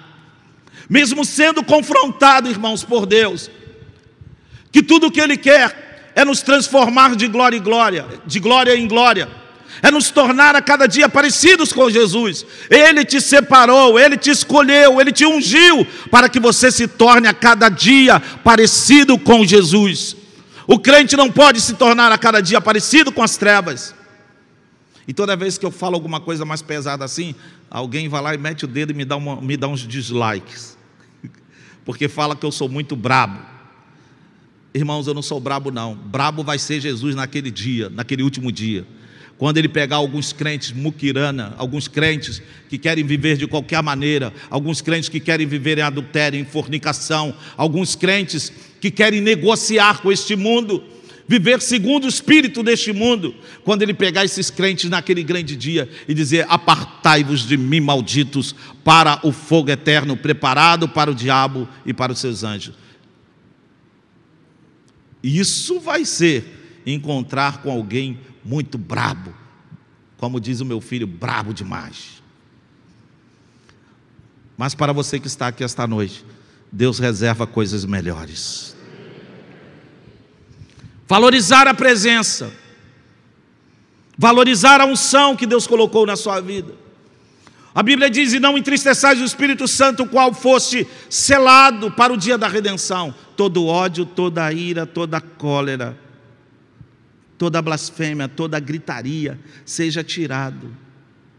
Mesmo 0.88 1.24
sendo 1.24 1.62
confrontado, 1.62 2.48
irmãos, 2.48 2.84
por 2.84 3.04
Deus, 3.04 3.50
que 4.72 4.82
tudo 4.82 5.08
o 5.08 5.10
que 5.10 5.20
Ele 5.20 5.36
quer 5.36 5.83
é 6.14 6.24
nos 6.24 6.42
transformar 6.42 7.16
de 7.16 7.26
glória 7.26 7.56
em 7.56 7.62
glória, 7.62 8.06
de 8.26 8.40
glória 8.40 8.76
em 8.76 8.86
glória, 8.86 9.28
é 9.82 9.90
nos 9.90 10.10
tornar 10.10 10.54
a 10.54 10.62
cada 10.62 10.86
dia 10.86 11.08
parecidos 11.08 11.72
com 11.72 11.90
Jesus. 11.90 12.46
Ele 12.70 13.04
te 13.04 13.20
separou, 13.20 13.98
Ele 13.98 14.16
te 14.16 14.30
escolheu, 14.30 15.00
Ele 15.00 15.12
te 15.12 15.26
ungiu 15.26 15.86
para 16.10 16.28
que 16.28 16.38
você 16.38 16.70
se 16.70 16.86
torne 16.86 17.26
a 17.26 17.34
cada 17.34 17.68
dia 17.68 18.20
parecido 18.20 19.18
com 19.18 19.44
Jesus. 19.44 20.16
O 20.66 20.78
crente 20.78 21.16
não 21.16 21.30
pode 21.30 21.60
se 21.60 21.74
tornar 21.74 22.12
a 22.12 22.18
cada 22.18 22.40
dia 22.40 22.60
parecido 22.60 23.12
com 23.12 23.22
as 23.22 23.36
trevas. 23.36 23.94
E 25.06 25.12
toda 25.12 25.36
vez 25.36 25.58
que 25.58 25.66
eu 25.66 25.70
falo 25.70 25.94
alguma 25.94 26.20
coisa 26.20 26.44
mais 26.44 26.62
pesada 26.62 27.04
assim, 27.04 27.34
alguém 27.70 28.08
vai 28.08 28.22
lá 28.22 28.34
e 28.34 28.38
mete 28.38 28.64
o 28.64 28.68
dedo 28.68 28.92
e 28.92 28.94
me 28.94 29.04
dá, 29.04 29.16
uma, 29.16 29.40
me 29.40 29.56
dá 29.56 29.68
uns 29.68 29.86
dislikes. 29.86 30.78
Porque 31.84 32.08
fala 32.08 32.34
que 32.34 32.46
eu 32.46 32.52
sou 32.52 32.68
muito 32.68 32.96
brabo. 32.96 33.53
Irmãos, 34.76 35.06
eu 35.06 35.14
não 35.14 35.22
sou 35.22 35.38
brabo, 35.38 35.70
não. 35.70 35.94
Brabo 35.94 36.42
vai 36.42 36.58
ser 36.58 36.80
Jesus 36.80 37.14
naquele 37.14 37.48
dia, 37.48 37.88
naquele 37.88 38.24
último 38.24 38.50
dia. 38.50 38.84
Quando 39.38 39.56
ele 39.56 39.68
pegar 39.68 39.96
alguns 39.96 40.32
crentes 40.32 40.72
muquirana, 40.72 41.54
alguns 41.56 41.86
crentes 41.86 42.42
que 42.68 42.76
querem 42.76 43.04
viver 43.04 43.36
de 43.36 43.46
qualquer 43.46 43.80
maneira, 43.84 44.32
alguns 44.50 44.80
crentes 44.80 45.08
que 45.08 45.20
querem 45.20 45.46
viver 45.46 45.78
em 45.78 45.82
adultério, 45.82 46.40
em 46.40 46.44
fornicação, 46.44 47.32
alguns 47.56 47.94
crentes 47.94 48.52
que 48.80 48.90
querem 48.90 49.20
negociar 49.20 50.02
com 50.02 50.10
este 50.10 50.34
mundo, 50.34 50.82
viver 51.28 51.60
segundo 51.62 52.06
o 52.06 52.08
espírito 52.08 52.60
deste 52.60 52.92
mundo, 52.92 53.32
quando 53.62 53.82
ele 53.82 53.94
pegar 53.94 54.24
esses 54.24 54.50
crentes 54.50 54.90
naquele 54.90 55.22
grande 55.22 55.54
dia 55.54 55.88
e 56.08 56.14
dizer: 56.14 56.46
Apartai-vos 56.48 57.46
de 57.46 57.56
mim, 57.56 57.78
malditos, 57.78 58.56
para 58.82 59.20
o 59.22 59.30
fogo 59.30 59.70
eterno 59.70 60.16
preparado 60.16 60.88
para 60.88 61.12
o 61.12 61.14
diabo 61.14 61.68
e 61.86 61.94
para 61.94 62.12
os 62.12 62.18
seus 62.18 62.42
anjos. 62.42 62.83
Isso 65.24 65.80
vai 65.80 66.04
ser 66.04 66.82
encontrar 66.84 67.62
com 67.62 67.70
alguém 67.70 68.20
muito 68.44 68.76
brabo, 68.76 69.34
como 70.18 70.38
diz 70.38 70.60
o 70.60 70.66
meu 70.66 70.82
filho, 70.82 71.06
brabo 71.06 71.54
demais. 71.54 72.22
Mas 74.54 74.74
para 74.74 74.92
você 74.92 75.18
que 75.18 75.26
está 75.26 75.46
aqui 75.46 75.64
esta 75.64 75.86
noite, 75.86 76.22
Deus 76.70 76.98
reserva 76.98 77.46
coisas 77.46 77.86
melhores. 77.86 78.76
Valorizar 81.08 81.66
a 81.66 81.72
presença. 81.72 82.52
Valorizar 84.18 84.82
a 84.82 84.84
unção 84.84 85.34
que 85.34 85.46
Deus 85.46 85.66
colocou 85.66 86.04
na 86.04 86.16
sua 86.16 86.38
vida. 86.38 86.74
A 87.74 87.82
Bíblia 87.82 88.08
diz: 88.08 88.32
E 88.32 88.38
não 88.38 88.56
entristeçais 88.56 89.20
o 89.20 89.24
Espírito 89.24 89.66
Santo, 89.66 90.06
qual 90.06 90.32
fosse 90.32 90.86
selado 91.10 91.90
para 91.90 92.12
o 92.12 92.16
dia 92.16 92.38
da 92.38 92.46
redenção. 92.46 93.12
Todo 93.36 93.66
ódio, 93.66 94.06
toda 94.06 94.52
ira, 94.52 94.86
toda 94.86 95.20
cólera, 95.20 95.98
toda 97.36 97.60
blasfêmia, 97.60 98.28
toda 98.28 98.60
gritaria, 98.60 99.40
seja 99.64 100.04
tirado 100.04 100.74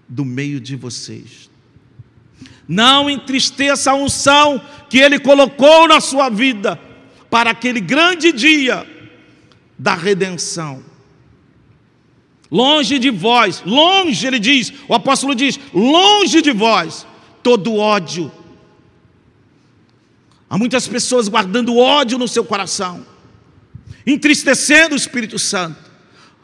do 0.09 0.25
meio 0.25 0.59
de 0.59 0.75
vocês. 0.75 1.49
Não 2.67 3.09
entristeça 3.09 3.91
a 3.91 3.95
unção 3.95 4.61
que 4.89 4.97
Ele 4.97 5.19
colocou 5.19 5.87
na 5.87 6.01
sua 6.01 6.29
vida 6.29 6.77
para 7.29 7.51
aquele 7.51 7.79
grande 7.79 8.33
dia 8.33 8.85
da 9.77 9.93
redenção. 9.93 10.83
Longe 12.51 12.99
de 12.99 13.09
vós, 13.09 13.63
longe, 13.65 14.25
ele 14.25 14.39
diz, 14.39 14.71
o 14.87 14.93
apóstolo 14.93 15.33
diz, 15.33 15.59
longe 15.73 16.41
de 16.41 16.51
vós, 16.51 17.05
todo 17.41 17.75
ódio. 17.75 18.31
Há 20.49 20.57
muitas 20.57 20.87
pessoas 20.87 21.27
guardando 21.27 21.75
ódio 21.75 22.17
no 22.17 22.27
seu 22.27 22.45
coração, 22.45 23.05
entristecendo 24.05 24.93
o 24.93 24.97
Espírito 24.97 25.39
Santo, 25.39 25.77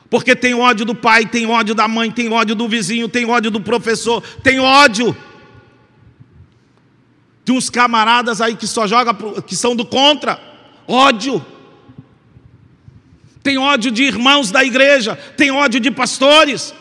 porque 0.09 0.35
tem 0.35 0.53
ódio 0.53 0.85
do 0.85 0.95
pai, 0.95 1.25
tem 1.25 1.45
ódio 1.45 1.75
da 1.75 1.87
mãe, 1.87 2.11
tem 2.11 2.31
ódio 2.33 2.55
do 2.55 2.67
vizinho, 2.67 3.07
tem 3.07 3.25
ódio 3.25 3.51
do 3.51 3.61
professor, 3.61 4.21
tem 4.43 4.59
ódio. 4.59 5.15
Tem 7.45 7.55
uns 7.55 7.69
camaradas 7.69 8.41
aí 8.41 8.55
que 8.55 8.67
só 8.67 8.85
joga, 8.87 9.13
que 9.41 9.55
são 9.55 9.75
do 9.75 9.85
contra, 9.85 10.39
ódio 10.87 11.45
tem 13.43 13.57
ódio 13.57 13.91
de 13.91 14.03
irmãos 14.03 14.51
da 14.51 14.63
igreja, 14.63 15.15
tem 15.15 15.51
ódio 15.51 15.79
de 15.79 15.89
pastores. 15.89 16.73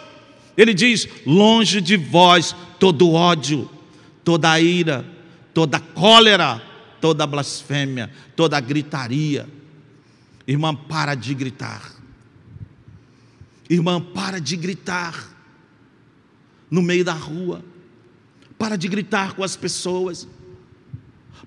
Ele 0.56 0.74
diz: 0.74 1.08
longe 1.24 1.80
de 1.80 1.96
vós 1.96 2.54
todo 2.78 3.12
ódio, 3.12 3.70
toda 4.22 4.60
ira, 4.60 5.04
toda 5.54 5.80
cólera, 5.80 6.62
toda 7.00 7.26
blasfêmia, 7.26 8.10
toda 8.36 8.60
gritaria. 8.60 9.48
Irmã, 10.46 10.74
para 10.74 11.14
de 11.14 11.34
gritar. 11.34 11.92
Irmã, 13.68 14.00
para 14.00 14.40
de 14.40 14.56
gritar 14.56 15.14
no 16.70 16.82
meio 16.82 17.04
da 17.04 17.12
rua. 17.12 17.64
Para 18.58 18.76
de 18.76 18.88
gritar 18.88 19.34
com 19.34 19.44
as 19.44 19.56
pessoas. 19.56 20.26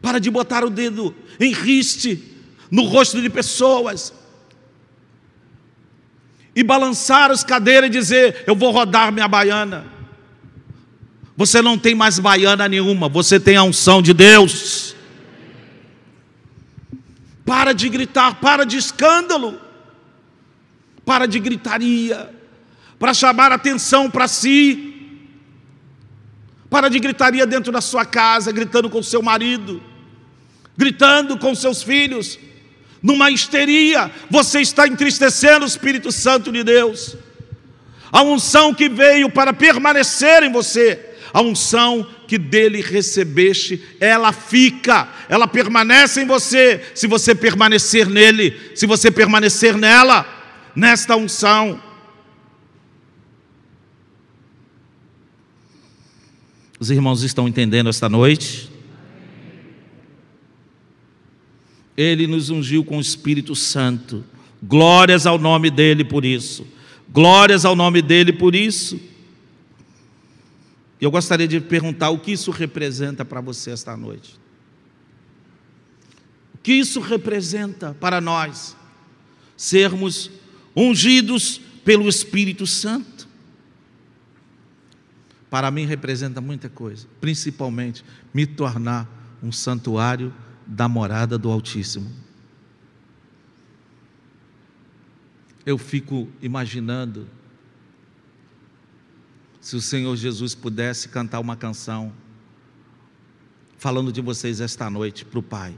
Para 0.02 0.20
de 0.20 0.32
botar 0.32 0.64
o 0.64 0.70
dedo 0.70 1.14
em 1.40 1.54
riste 1.54 2.32
no 2.72 2.84
rosto 2.84 3.22
de 3.22 3.30
pessoas 3.30 4.14
e 6.56 6.64
balançar 6.64 7.32
as 7.32 7.44
cadeiras 7.44 7.90
e 7.90 7.92
dizer: 7.92 8.44
Eu 8.46 8.56
vou 8.56 8.72
rodar 8.72 9.12
minha 9.12 9.28
baiana. 9.28 9.86
Você 11.36 11.62
não 11.62 11.78
tem 11.78 11.96
mais 11.96 12.20
baiana 12.20 12.68
nenhuma, 12.70 13.10
você 13.10 13.40
tem 13.40 13.56
a 13.56 13.64
unção 13.64 14.02
de 14.02 14.14
Deus. 14.14 14.96
Para 17.46 17.74
de 17.74 17.90
gritar, 17.90 18.36
para 18.36 18.66
de 18.66 18.78
escândalo, 18.78 19.60
para 21.04 21.26
de 21.26 21.40
gritaria, 21.40 22.30
para 23.00 23.14
chamar 23.14 23.52
atenção 23.52 24.10
para 24.10 24.28
si. 24.28 24.92
Para 26.70 26.90
de 26.90 27.00
gritaria 27.00 27.46
dentro 27.46 27.72
da 27.72 27.82
sua 27.82 28.06
casa, 28.06 28.52
gritando 28.52 28.90
com 28.90 29.04
seu 29.04 29.22
marido, 29.22 29.82
gritando 30.76 31.38
com 31.38 31.54
seus 31.54 31.84
filhos, 31.84 32.40
numa 33.04 33.30
histeria, 33.30 34.10
você 34.30 34.62
está 34.62 34.88
entristecendo 34.88 35.66
o 35.66 35.68
Espírito 35.68 36.10
Santo 36.10 36.54
de 36.54 36.64
Deus. 36.64 37.18
A 38.10 38.24
unção 38.24 38.74
que 38.74 38.88
veio 38.88 39.30
para 39.30 39.52
permanecer 39.52 40.42
em 40.44 40.52
você, 40.52 40.98
a 41.34 41.42
unção 41.42 42.08
que 42.28 42.38
dele 42.38 42.82
recebeste, 42.82 43.84
ela 44.00 44.32
fica, 44.32 45.10
ela 45.28 45.48
permanece 45.48 46.22
em 46.22 46.26
você, 46.26 46.82
se 46.96 47.06
você 47.06 47.36
permanecer 47.36 48.08
nele, 48.08 48.72
se 48.74 48.86
você 48.86 49.12
permanecer 49.12 49.76
nela, 49.76 50.26
nesta 50.74 51.18
unção. 51.18 51.82
Os 56.80 56.90
irmãos 56.90 57.22
estão 57.24 57.48
entendendo 57.48 57.90
esta 57.90 58.08
noite? 58.08 58.73
Ele 61.96 62.28
nos 62.28 62.50
ungiu 62.50 62.84
com 62.84 62.98
o 62.98 63.02
Espírito 63.02 63.56
Santo. 63.56 64.24
Glórias 64.62 65.26
ao 65.26 65.38
nome 65.38 65.70
dele 65.70 66.04
por 66.04 66.26
isso. 66.26 66.66
Glórias 67.10 67.66
ao 67.66 67.76
nome 67.76 68.02
dele 68.02 68.34
por 68.34 68.56
isso. 68.56 69.00
E 71.00 71.06
eu 71.06 71.12
gostaria 71.12 71.48
de 71.48 71.60
perguntar 71.60 72.10
o 72.10 72.20
que 72.20 72.32
isso 72.32 72.50
representa 72.50 73.26
para 73.26 73.42
você 73.42 73.72
esta 73.72 73.96
noite. 73.96 74.40
O 76.56 76.58
que 76.58 76.74
isso 76.74 77.00
representa 77.00 77.94
para 78.00 78.22
nós 78.22 78.76
sermos 79.58 80.32
ungidos 80.76 81.60
pelo 81.84 82.08
Espírito 82.08 82.66
Santo? 82.66 83.28
Para 85.50 85.70
mim 85.70 85.86
representa 85.86 86.42
muita 86.42 86.70
coisa, 86.70 87.06
principalmente 87.22 88.04
me 88.34 88.46
tornar 88.48 89.38
um 89.44 89.52
santuário 89.52 90.34
da 90.66 90.88
morada 90.88 91.38
do 91.38 91.52
Altíssimo. 91.52 92.12
Eu 95.66 95.78
fico 95.78 96.28
imaginando 96.42 97.28
se 99.62 99.76
o 99.76 99.82
Senhor 99.82 100.16
Jesus 100.18 100.54
pudesse 100.54 101.08
cantar 101.08 101.40
uma 101.40 101.56
canção 101.56 102.12
falando 103.78 104.12
de 104.12 104.22
vocês 104.22 104.60
esta 104.60 104.90
noite 104.90 105.24
para 105.24 105.40
o 105.40 105.44
Pai. 105.44 105.76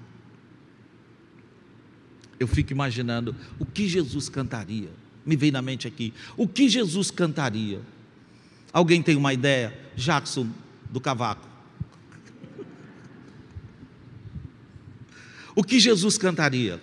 Eu 2.40 2.48
fico 2.48 2.72
imaginando 2.72 3.36
o 3.60 3.66
que 3.66 3.88
Jesus 3.88 4.28
cantaria. 4.28 4.90
Me 5.26 5.36
vem 5.36 5.52
na 5.52 5.62
mente 5.62 5.88
aqui. 5.88 6.14
O 6.36 6.48
que 6.48 6.68
Jesus 6.68 7.10
cantaria? 7.10 7.82
Alguém 8.74 9.02
tem 9.02 9.16
uma 9.16 9.34
ideia? 9.34 9.76
Jackson 9.96 10.50
do 10.90 11.00
Cavaco. 11.00 11.55
O 15.56 15.64
que 15.64 15.80
Jesus 15.80 16.18
cantaria? 16.18 16.82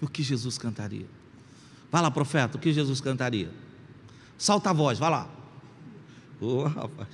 O 0.00 0.06
que 0.06 0.22
Jesus 0.22 0.58
cantaria? 0.58 1.06
Vai 1.90 2.02
lá, 2.02 2.10
profeta, 2.10 2.58
o 2.58 2.60
que 2.60 2.72
Jesus 2.72 3.00
cantaria? 3.00 3.50
Solta 4.36 4.70
a 4.70 4.72
voz, 4.72 4.98
vai 4.98 5.10
lá. 5.10 5.30
Oh, 6.40 6.64
rapaz. 6.64 7.08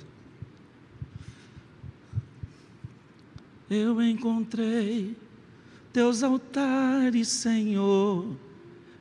Eu 3.69 4.01
encontrei 4.03 5.15
teus 5.93 6.21
altares, 6.21 7.29
Senhor, 7.29 8.35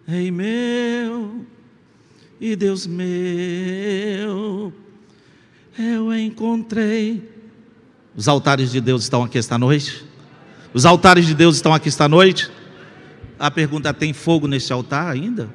Rei 0.07 0.31
meu 0.31 1.45
e 2.41 2.57
Deus 2.57 2.87
meu. 2.87 4.73
Eu 5.79 6.15
encontrei. 6.15 7.31
Os 8.15 8.29
altares 8.29 8.71
de 8.71 8.81
Deus 8.81 9.03
estão 9.03 9.23
aqui 9.23 9.39
esta 9.39 9.57
noite? 9.57 10.05
Os 10.75 10.85
altares 10.85 11.27
de 11.27 11.35
Deus 11.35 11.57
estão 11.57 11.73
aqui 11.73 11.89
esta 11.89 12.09
noite? 12.09 12.51
A 13.39 13.51
pergunta: 13.51 13.93
tem 13.95 14.13
fogo 14.13 14.47
nesse 14.47 14.73
altar 14.73 15.11
ainda? 15.11 15.49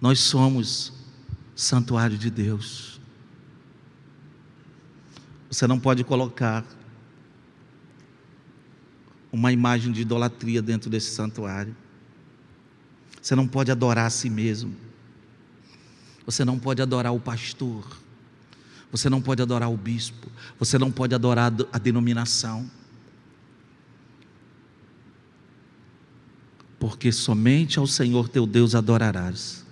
Nós 0.00 0.20
somos 0.20 0.92
santuário 1.54 2.16
de 2.16 2.30
Deus. 2.30 3.00
Você 5.50 5.66
não 5.66 5.78
pode 5.78 6.04
colocar 6.04 6.64
uma 9.30 9.52
imagem 9.52 9.92
de 9.92 10.02
idolatria 10.02 10.62
dentro 10.62 10.88
desse 10.88 11.10
santuário. 11.10 11.76
Você 13.20 13.34
não 13.34 13.46
pode 13.46 13.70
adorar 13.70 14.06
a 14.06 14.10
si 14.10 14.30
mesmo. 14.30 14.87
Você 16.28 16.44
não 16.44 16.58
pode 16.58 16.82
adorar 16.82 17.14
o 17.14 17.18
pastor. 17.18 17.84
Você 18.92 19.08
não 19.08 19.20
pode 19.20 19.40
adorar 19.40 19.70
o 19.70 19.76
bispo. 19.76 20.30
Você 20.60 20.78
não 20.78 20.92
pode 20.92 21.14
adorar 21.14 21.52
a 21.72 21.78
denominação. 21.78 22.70
porque 26.78 27.10
somente 27.10 27.78
ao 27.78 27.86
Senhor 27.86 28.28
teu 28.28 28.46
Deus 28.46 28.74
adorarás, 28.74 29.64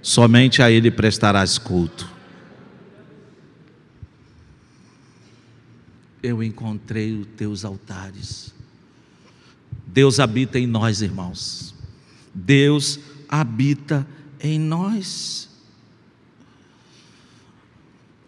somente 0.00 0.62
a 0.62 0.70
Ele 0.70 0.90
prestarás 0.90 1.58
culto. 1.58 2.08
Eu 6.22 6.42
encontrei 6.42 7.12
os 7.12 7.26
teus 7.36 7.64
altares. 7.64 8.54
Deus 9.86 10.18
habita 10.18 10.58
em 10.58 10.66
nós, 10.66 11.02
irmãos. 11.02 11.74
Deus 12.34 12.98
habita 13.28 14.06
em 14.40 14.58
nós. 14.58 15.50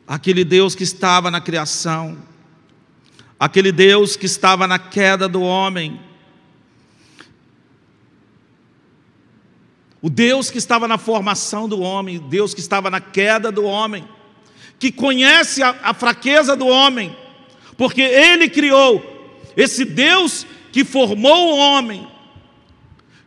Aquele 0.06 0.44
Deus 0.44 0.74
que 0.74 0.84
estava 0.84 1.30
na 1.30 1.40
criação, 1.40 2.18
aquele 3.38 3.72
Deus 3.72 4.16
que 4.16 4.26
estava 4.26 4.66
na 4.66 4.78
queda 4.78 5.28
do 5.28 5.42
homem, 5.42 6.00
O 10.06 10.08
Deus 10.08 10.52
que 10.52 10.58
estava 10.58 10.86
na 10.86 10.98
formação 10.98 11.68
do 11.68 11.80
homem, 11.80 12.20
Deus 12.28 12.54
que 12.54 12.60
estava 12.60 12.88
na 12.88 13.00
queda 13.00 13.50
do 13.50 13.64
homem, 13.64 14.08
que 14.78 14.92
conhece 14.92 15.64
a, 15.64 15.70
a 15.82 15.92
fraqueza 15.92 16.54
do 16.56 16.64
homem, 16.64 17.16
porque 17.76 18.02
Ele 18.02 18.48
criou 18.48 19.02
esse 19.56 19.84
Deus 19.84 20.46
que 20.70 20.84
formou 20.84 21.54
o 21.54 21.58
homem, 21.58 22.06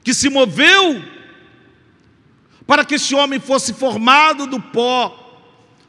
que 0.06 0.14
se 0.14 0.30
moveu 0.30 1.04
para 2.66 2.86
que 2.86 2.96
esse 2.96 3.14
homem 3.14 3.42
fosse 3.42 3.74
formado 3.74 4.48
do 4.48 4.62
pó, 4.62 5.19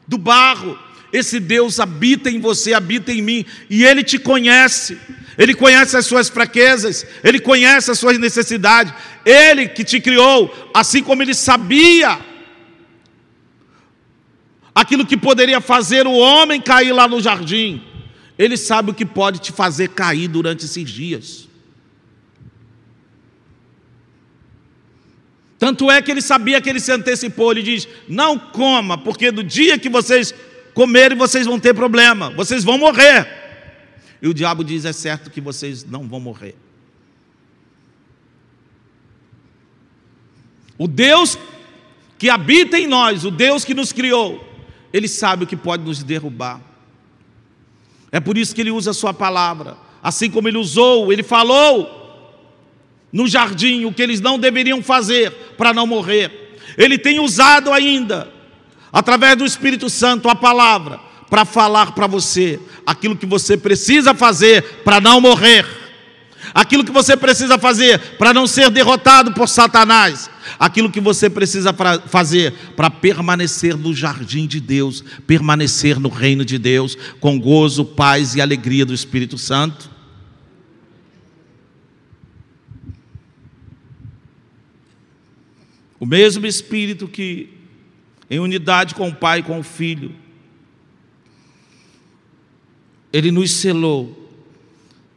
do 0.07 0.17
barro. 0.17 0.77
Esse 1.11 1.39
Deus 1.39 1.79
habita 1.79 2.29
em 2.29 2.39
você, 2.39 2.73
habita 2.73 3.11
em 3.11 3.21
mim, 3.21 3.45
e 3.69 3.83
Ele 3.83 4.03
te 4.03 4.17
conhece. 4.17 4.97
Ele 5.37 5.53
conhece 5.53 5.97
as 5.97 6.05
suas 6.05 6.29
fraquezas, 6.29 7.05
Ele 7.23 7.39
conhece 7.39 7.91
as 7.91 7.99
suas 7.99 8.17
necessidades, 8.17 8.93
Ele 9.25 9.67
que 9.67 9.83
te 9.83 9.99
criou, 9.99 10.71
assim 10.73 11.03
como 11.03 11.21
Ele 11.21 11.33
sabia 11.33 12.19
aquilo 14.73 15.05
que 15.05 15.17
poderia 15.17 15.59
fazer 15.59 16.07
o 16.07 16.13
homem 16.13 16.61
cair 16.61 16.93
lá 16.93 17.07
no 17.07 17.21
jardim, 17.21 17.83
Ele 18.37 18.55
sabe 18.55 18.91
o 18.91 18.93
que 18.93 19.05
pode 19.05 19.39
te 19.39 19.51
fazer 19.51 19.89
cair 19.89 20.27
durante 20.27 20.65
esses 20.65 20.89
dias. 20.89 21.50
Tanto 25.61 25.91
é 25.91 26.01
que 26.01 26.09
ele 26.09 26.23
sabia 26.23 26.59
que 26.59 26.67
ele 26.67 26.79
se 26.79 26.91
antecipou, 26.91 27.51
ele 27.51 27.61
diz: 27.61 27.87
Não 28.09 28.35
coma, 28.35 28.97
porque 28.97 29.29
do 29.29 29.43
dia 29.43 29.77
que 29.77 29.89
vocês 29.89 30.33
comerem, 30.73 31.15
vocês 31.15 31.45
vão 31.45 31.59
ter 31.59 31.75
problema, 31.75 32.31
vocês 32.31 32.63
vão 32.63 32.79
morrer. 32.79 33.27
E 34.19 34.27
o 34.27 34.33
diabo 34.33 34.63
diz: 34.63 34.85
é 34.85 34.91
certo 34.91 35.29
que 35.29 35.39
vocês 35.39 35.85
não 35.85 36.07
vão 36.07 36.19
morrer. 36.19 36.55
O 40.79 40.87
Deus 40.87 41.37
que 42.17 42.27
habita 42.27 42.79
em 42.79 42.87
nós, 42.87 43.23
o 43.23 43.29
Deus 43.29 43.63
que 43.63 43.75
nos 43.75 43.93
criou, 43.93 44.43
Ele 44.91 45.07
sabe 45.07 45.43
o 45.43 45.47
que 45.47 45.55
pode 45.55 45.83
nos 45.83 46.01
derrubar. 46.01 46.59
É 48.11 48.19
por 48.19 48.35
isso 48.35 48.55
que 48.55 48.61
Ele 48.61 48.71
usa 48.71 48.89
a 48.89 48.95
Sua 48.95 49.13
palavra, 49.13 49.77
assim 50.01 50.27
como 50.27 50.47
Ele 50.47 50.57
usou, 50.57 51.13
Ele 51.13 51.21
falou 51.21 52.00
no 53.11 53.27
jardim 53.27 53.85
o 53.85 53.93
que 53.93 54.01
eles 54.01 54.21
não 54.21 54.39
deveriam 54.39 54.81
fazer 54.81 55.31
para 55.57 55.73
não 55.73 55.85
morrer. 55.85 56.57
Ele 56.77 56.97
tem 56.97 57.19
usado 57.19 57.71
ainda, 57.71 58.31
através 58.91 59.35
do 59.35 59.45
Espírito 59.45 59.89
Santo, 59.89 60.29
a 60.29 60.35
palavra 60.35 60.99
para 61.29 61.45
falar 61.45 61.93
para 61.93 62.07
você 62.07 62.59
aquilo 62.85 63.15
que 63.15 63.25
você 63.25 63.55
precisa 63.55 64.13
fazer 64.13 64.63
para 64.83 64.99
não 64.99 65.21
morrer, 65.21 65.65
aquilo 66.53 66.83
que 66.83 66.91
você 66.91 67.15
precisa 67.15 67.57
fazer 67.57 67.99
para 68.17 68.33
não 68.33 68.47
ser 68.47 68.69
derrotado 68.69 69.33
por 69.33 69.47
Satanás, 69.47 70.29
aquilo 70.59 70.91
que 70.91 70.99
você 70.99 71.29
precisa 71.29 71.73
fazer 72.07 72.53
para 72.75 72.89
permanecer 72.89 73.77
no 73.77 73.93
jardim 73.93 74.47
de 74.47 74.59
Deus, 74.59 75.03
permanecer 75.27 75.99
no 75.99 76.09
reino 76.09 76.43
de 76.43 76.57
Deus, 76.57 76.97
com 77.19 77.39
gozo, 77.39 77.85
paz 77.85 78.35
e 78.35 78.41
alegria 78.41 78.85
do 78.85 78.93
Espírito 78.93 79.37
Santo. 79.37 79.90
O 86.01 86.05
mesmo 86.07 86.47
Espírito 86.47 87.07
que, 87.07 87.47
em 88.27 88.39
unidade 88.39 88.95
com 88.95 89.07
o 89.07 89.15
Pai 89.15 89.39
e 89.39 89.43
com 89.43 89.59
o 89.59 89.63
Filho, 89.63 90.15
Ele 93.13 93.29
nos 93.29 93.51
selou 93.51 94.17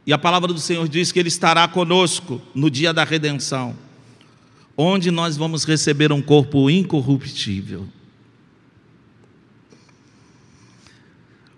e 0.05 0.13
a 0.13 0.17
palavra 0.19 0.53
do 0.53 0.59
Senhor 0.59 0.87
diz 0.87 1.11
que 1.11 1.17
Ele 1.17 1.27
estará 1.27 1.67
conosco 1.67 2.39
no 2.53 2.69
dia 2.69 2.93
da 2.93 3.03
redenção, 3.03 3.75
onde 4.77 5.09
nós 5.09 5.35
vamos 5.35 5.63
receber 5.63 6.11
um 6.11 6.21
corpo 6.21 6.69
incorruptível. 6.69 7.87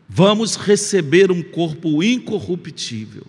Vamos 0.08 0.56
receber 0.56 1.30
um 1.30 1.44
corpo 1.44 2.02
incorruptível, 2.02 3.28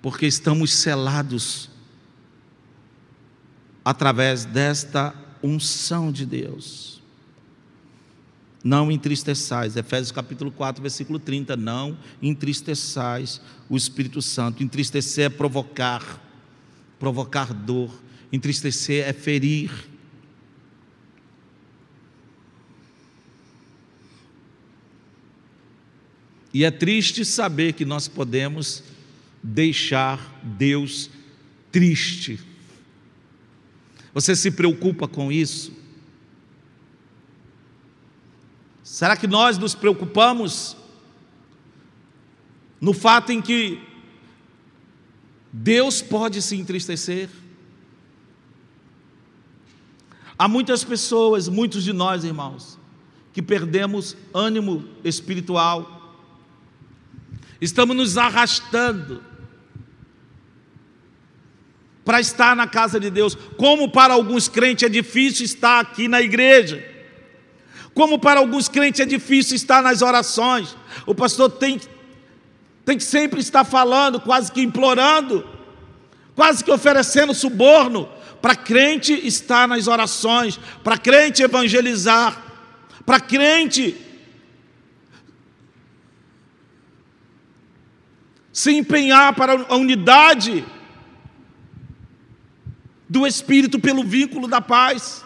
porque 0.00 0.24
estamos 0.24 0.72
selados 0.72 1.73
através 3.84 4.44
desta 4.44 5.14
unção 5.42 6.10
de 6.10 6.24
Deus 6.24 6.94
não 8.64 8.90
entristeçais. 8.90 9.76
Efésios 9.76 10.10
capítulo 10.10 10.50
4, 10.50 10.80
versículo 10.80 11.18
30. 11.18 11.54
Não 11.54 11.98
entristeçais 12.22 13.38
o 13.68 13.76
Espírito 13.76 14.22
Santo. 14.22 14.62
Entristecer 14.62 15.26
é 15.26 15.28
provocar, 15.28 16.18
provocar 16.98 17.52
dor. 17.52 17.92
Entristecer 18.32 19.06
é 19.06 19.12
ferir. 19.12 19.70
E 26.54 26.64
é 26.64 26.70
triste 26.70 27.22
saber 27.22 27.74
que 27.74 27.84
nós 27.84 28.08
podemos 28.08 28.82
deixar 29.42 30.40
Deus 30.42 31.10
triste. 31.70 32.40
Você 34.14 34.36
se 34.36 34.52
preocupa 34.52 35.08
com 35.08 35.32
isso? 35.32 35.72
Será 38.84 39.16
que 39.16 39.26
nós 39.26 39.58
nos 39.58 39.74
preocupamos 39.74 40.76
no 42.80 42.92
fato 42.92 43.32
em 43.32 43.42
que 43.42 43.82
Deus 45.52 46.00
pode 46.00 46.40
se 46.40 46.54
entristecer? 46.54 47.28
Há 50.38 50.46
muitas 50.46 50.84
pessoas, 50.84 51.48
muitos 51.48 51.82
de 51.82 51.92
nós, 51.92 52.22
irmãos, 52.22 52.78
que 53.32 53.42
perdemos 53.42 54.16
ânimo 54.32 54.84
espiritual, 55.02 56.20
estamos 57.60 57.96
nos 57.96 58.16
arrastando 58.16 59.33
para 62.04 62.20
estar 62.20 62.54
na 62.54 62.66
casa 62.66 63.00
de 63.00 63.10
Deus, 63.10 63.34
como 63.56 63.90
para 63.90 64.14
alguns 64.14 64.46
crentes 64.46 64.84
é 64.84 64.88
difícil 64.88 65.44
estar 65.44 65.80
aqui 65.80 66.06
na 66.06 66.20
igreja. 66.20 66.84
Como 67.94 68.18
para 68.18 68.40
alguns 68.40 68.68
crentes 68.68 69.00
é 69.00 69.06
difícil 69.06 69.56
estar 69.56 69.82
nas 69.82 70.02
orações, 70.02 70.76
o 71.06 71.14
pastor 71.14 71.50
tem, 71.50 71.80
tem 72.84 72.98
que 72.98 73.04
sempre 73.04 73.40
estar 73.40 73.64
falando, 73.64 74.20
quase 74.20 74.52
que 74.52 74.60
implorando, 74.60 75.46
quase 76.34 76.62
que 76.62 76.70
oferecendo 76.70 77.32
suborno, 77.32 78.08
para 78.42 78.54
crente 78.54 79.14
estar 79.26 79.66
nas 79.66 79.86
orações, 79.86 80.60
para 80.82 80.98
crente 80.98 81.42
evangelizar, 81.42 82.42
para 83.06 83.18
crente 83.18 83.96
se 88.52 88.72
empenhar 88.72 89.34
para 89.34 89.66
a 89.68 89.76
unidade 89.76 90.64
do 93.14 93.24
Espírito 93.24 93.78
pelo 93.78 94.02
vínculo 94.02 94.48
da 94.48 94.60
paz. 94.60 95.24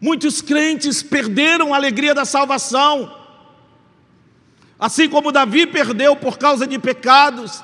Muitos 0.00 0.42
crentes 0.42 1.00
perderam 1.00 1.72
a 1.72 1.76
alegria 1.76 2.12
da 2.12 2.24
salvação, 2.24 3.16
assim 4.76 5.08
como 5.08 5.30
Davi 5.30 5.64
perdeu 5.64 6.16
por 6.16 6.38
causa 6.38 6.66
de 6.66 6.76
pecados. 6.76 7.62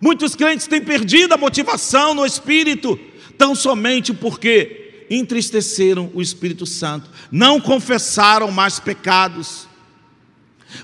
Muitos 0.00 0.34
crentes 0.34 0.66
têm 0.66 0.82
perdido 0.82 1.34
a 1.34 1.36
motivação 1.36 2.14
no 2.14 2.26
espírito, 2.26 2.98
tão 3.38 3.54
somente 3.54 4.12
porque 4.12 5.06
entristeceram 5.08 6.10
o 6.12 6.20
Espírito 6.20 6.66
Santo, 6.66 7.08
não 7.30 7.60
confessaram 7.60 8.50
mais 8.50 8.80
pecados. 8.80 9.68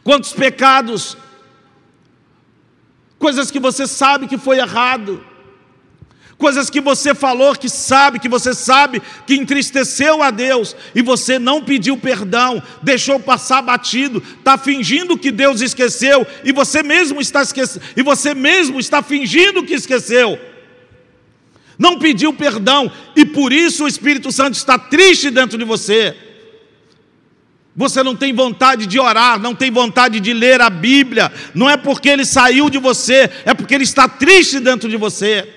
Quantos 0.04 0.32
pecados, 0.32 1.16
coisas 3.18 3.50
que 3.50 3.58
você 3.58 3.86
sabe 3.86 4.26
que 4.26 4.38
foi 4.38 4.58
errado, 4.58 5.24
coisas 6.38 6.70
que 6.70 6.80
você 6.80 7.14
falou 7.14 7.54
que 7.54 7.68
sabe, 7.68 8.20
que 8.20 8.28
você 8.28 8.54
sabe 8.54 9.02
que 9.26 9.34
entristeceu 9.34 10.22
a 10.22 10.30
Deus 10.30 10.74
e 10.94 11.02
você 11.02 11.38
não 11.38 11.62
pediu 11.62 11.96
perdão, 11.96 12.62
deixou 12.80 13.18
passar 13.18 13.60
batido, 13.60 14.22
está 14.38 14.56
fingindo 14.56 15.18
que 15.18 15.32
Deus 15.32 15.60
esqueceu 15.60 16.26
e 16.44 16.52
você 16.52 16.82
mesmo 16.82 17.20
está 17.20 17.42
esquecendo, 17.42 17.84
e 17.96 18.02
você 18.02 18.34
mesmo 18.34 18.78
está 18.78 19.02
fingindo 19.02 19.64
que 19.64 19.74
esqueceu. 19.74 20.38
Não 21.76 21.98
pediu 21.98 22.32
perdão 22.32 22.90
e 23.14 23.24
por 23.24 23.52
isso 23.52 23.84
o 23.84 23.88
Espírito 23.88 24.30
Santo 24.32 24.54
está 24.54 24.78
triste 24.78 25.30
dentro 25.30 25.58
de 25.58 25.64
você. 25.64 26.27
Você 27.78 28.02
não 28.02 28.16
tem 28.16 28.34
vontade 28.34 28.88
de 28.88 28.98
orar, 28.98 29.38
não 29.38 29.54
tem 29.54 29.70
vontade 29.70 30.18
de 30.18 30.32
ler 30.32 30.60
a 30.60 30.68
Bíblia, 30.68 31.32
não 31.54 31.70
é 31.70 31.76
porque 31.76 32.08
ele 32.08 32.24
saiu 32.24 32.68
de 32.68 32.76
você, 32.76 33.30
é 33.44 33.54
porque 33.54 33.72
ele 33.72 33.84
está 33.84 34.08
triste 34.08 34.58
dentro 34.58 34.88
de 34.88 34.96
você. 34.96 35.48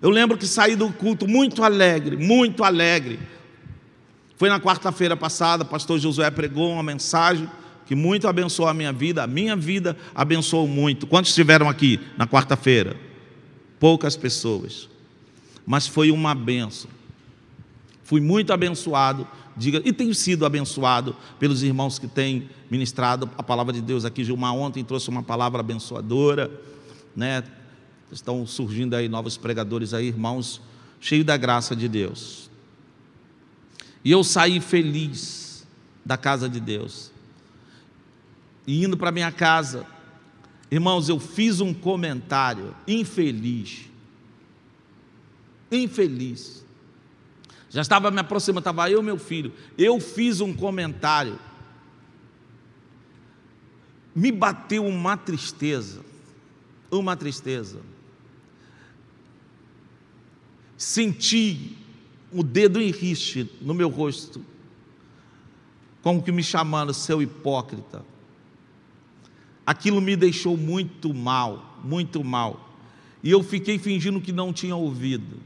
Eu 0.00 0.08
lembro 0.08 0.38
que 0.38 0.46
saí 0.46 0.76
do 0.76 0.88
culto 0.92 1.26
muito 1.26 1.64
alegre, 1.64 2.16
muito 2.16 2.62
alegre. 2.62 3.18
Foi 4.36 4.48
na 4.48 4.60
quarta-feira 4.60 5.16
passada, 5.16 5.64
pastor 5.64 5.98
Josué 5.98 6.30
pregou 6.30 6.70
uma 6.70 6.82
mensagem 6.84 7.50
que 7.84 7.96
muito 7.96 8.28
abençoou 8.28 8.68
a 8.68 8.74
minha 8.74 8.92
vida, 8.92 9.24
a 9.24 9.26
minha 9.26 9.56
vida 9.56 9.96
abençoou 10.14 10.68
muito. 10.68 11.08
Quantos 11.08 11.32
estiveram 11.32 11.68
aqui 11.68 11.98
na 12.16 12.24
quarta-feira? 12.24 12.96
Poucas 13.80 14.16
pessoas, 14.16 14.88
mas 15.66 15.88
foi 15.88 16.12
uma 16.12 16.36
benção. 16.36 16.88
Fui 18.04 18.20
muito 18.20 18.52
abençoado, 18.52 19.26
diga, 19.56 19.82
e 19.84 19.92
tenho 19.92 20.14
sido 20.14 20.46
abençoado 20.46 21.16
pelos 21.38 21.62
irmãos 21.62 21.98
que 21.98 22.06
têm 22.06 22.48
ministrado 22.70 23.30
a 23.36 23.42
palavra 23.42 23.72
de 23.72 23.80
Deus 23.80 24.04
aqui. 24.04 24.24
Gilmar 24.24 24.54
ontem 24.54 24.84
trouxe 24.84 25.08
uma 25.08 25.22
palavra 25.22 25.60
abençoadora, 25.60 26.50
né? 27.14 27.44
Estão 28.10 28.46
surgindo 28.46 28.94
aí 28.94 29.08
novos 29.08 29.36
pregadores 29.36 29.94
aí, 29.94 30.08
irmãos, 30.08 30.60
cheios 31.00 31.24
da 31.24 31.36
graça 31.36 31.74
de 31.74 31.88
Deus. 31.88 32.50
E 34.04 34.10
eu 34.10 34.24
saí 34.24 34.60
feliz 34.60 35.66
da 36.04 36.16
casa 36.16 36.48
de 36.48 36.60
Deus. 36.60 37.10
E 38.66 38.84
indo 38.84 38.96
para 38.96 39.12
minha 39.12 39.30
casa, 39.30 39.86
irmãos, 40.70 41.08
eu 41.08 41.18
fiz 41.18 41.60
um 41.60 41.72
comentário 41.72 42.74
infeliz. 42.86 43.90
Infeliz. 45.70 46.61
Já 47.72 47.80
estava 47.80 48.10
me 48.10 48.20
aproximando, 48.20 48.60
estava 48.60 48.88
eu 48.88 49.00
e 49.00 49.04
meu 49.04 49.18
filho. 49.18 49.52
Eu 49.76 49.98
fiz 49.98 50.40
um 50.40 50.52
comentário. 50.54 51.38
Me 54.14 54.30
bateu 54.30 54.86
uma 54.86 55.16
tristeza. 55.16 56.04
Uma 56.90 57.16
tristeza 57.16 57.80
senti 60.82 61.76
o 62.32 62.42
dedo 62.42 62.80
em 62.80 62.90
riste 62.90 63.48
no 63.60 63.72
meu 63.72 63.88
rosto, 63.88 64.44
como 66.02 66.20
que 66.20 66.32
me 66.32 66.42
chamando, 66.42 66.92
seu 66.92 67.22
hipócrita. 67.22 68.04
Aquilo 69.64 70.00
me 70.00 70.16
deixou 70.16 70.56
muito 70.56 71.14
mal, 71.14 71.80
muito 71.84 72.24
mal. 72.24 72.68
E 73.22 73.30
eu 73.30 73.44
fiquei 73.44 73.78
fingindo 73.78 74.20
que 74.20 74.32
não 74.32 74.52
tinha 74.52 74.74
ouvido. 74.74 75.36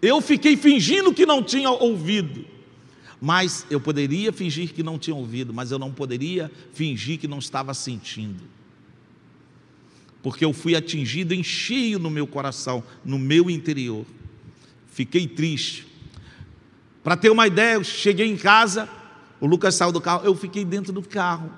Eu 0.00 0.20
fiquei 0.20 0.56
fingindo 0.56 1.12
que 1.12 1.26
não 1.26 1.42
tinha 1.42 1.70
ouvido. 1.70 2.44
Mas 3.20 3.66
eu 3.68 3.80
poderia 3.80 4.32
fingir 4.32 4.72
que 4.72 4.82
não 4.82 4.96
tinha 4.96 5.16
ouvido, 5.16 5.52
mas 5.52 5.72
eu 5.72 5.78
não 5.78 5.90
poderia 5.90 6.50
fingir 6.72 7.18
que 7.18 7.26
não 7.26 7.40
estava 7.40 7.74
sentindo 7.74 8.58
porque 10.22 10.44
eu 10.44 10.52
fui 10.52 10.74
atingido 10.74 11.32
em 11.32 11.42
cheio 11.42 11.98
no 11.98 12.10
meu 12.10 12.26
coração, 12.26 12.82
no 13.04 13.18
meu 13.18 13.48
interior. 13.48 14.04
Fiquei 14.88 15.26
triste. 15.26 15.86
Para 17.02 17.16
ter 17.16 17.30
uma 17.30 17.46
ideia, 17.46 17.74
eu 17.74 17.84
cheguei 17.84 18.26
em 18.26 18.36
casa, 18.36 18.88
o 19.40 19.46
Lucas 19.46 19.74
saiu 19.74 19.92
do 19.92 20.00
carro, 20.00 20.24
eu 20.24 20.34
fiquei 20.34 20.64
dentro 20.64 20.92
do 20.92 21.02
carro. 21.02 21.50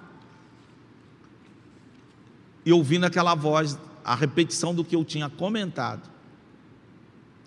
e 2.64 2.72
ouvindo 2.72 3.05
aquela 3.05 3.35
voz, 3.35 3.79
a 4.05 4.14
repetição 4.14 4.74
do 4.74 4.85
que 4.85 4.94
eu 4.94 5.03
tinha 5.03 5.31
comentado 5.31 6.10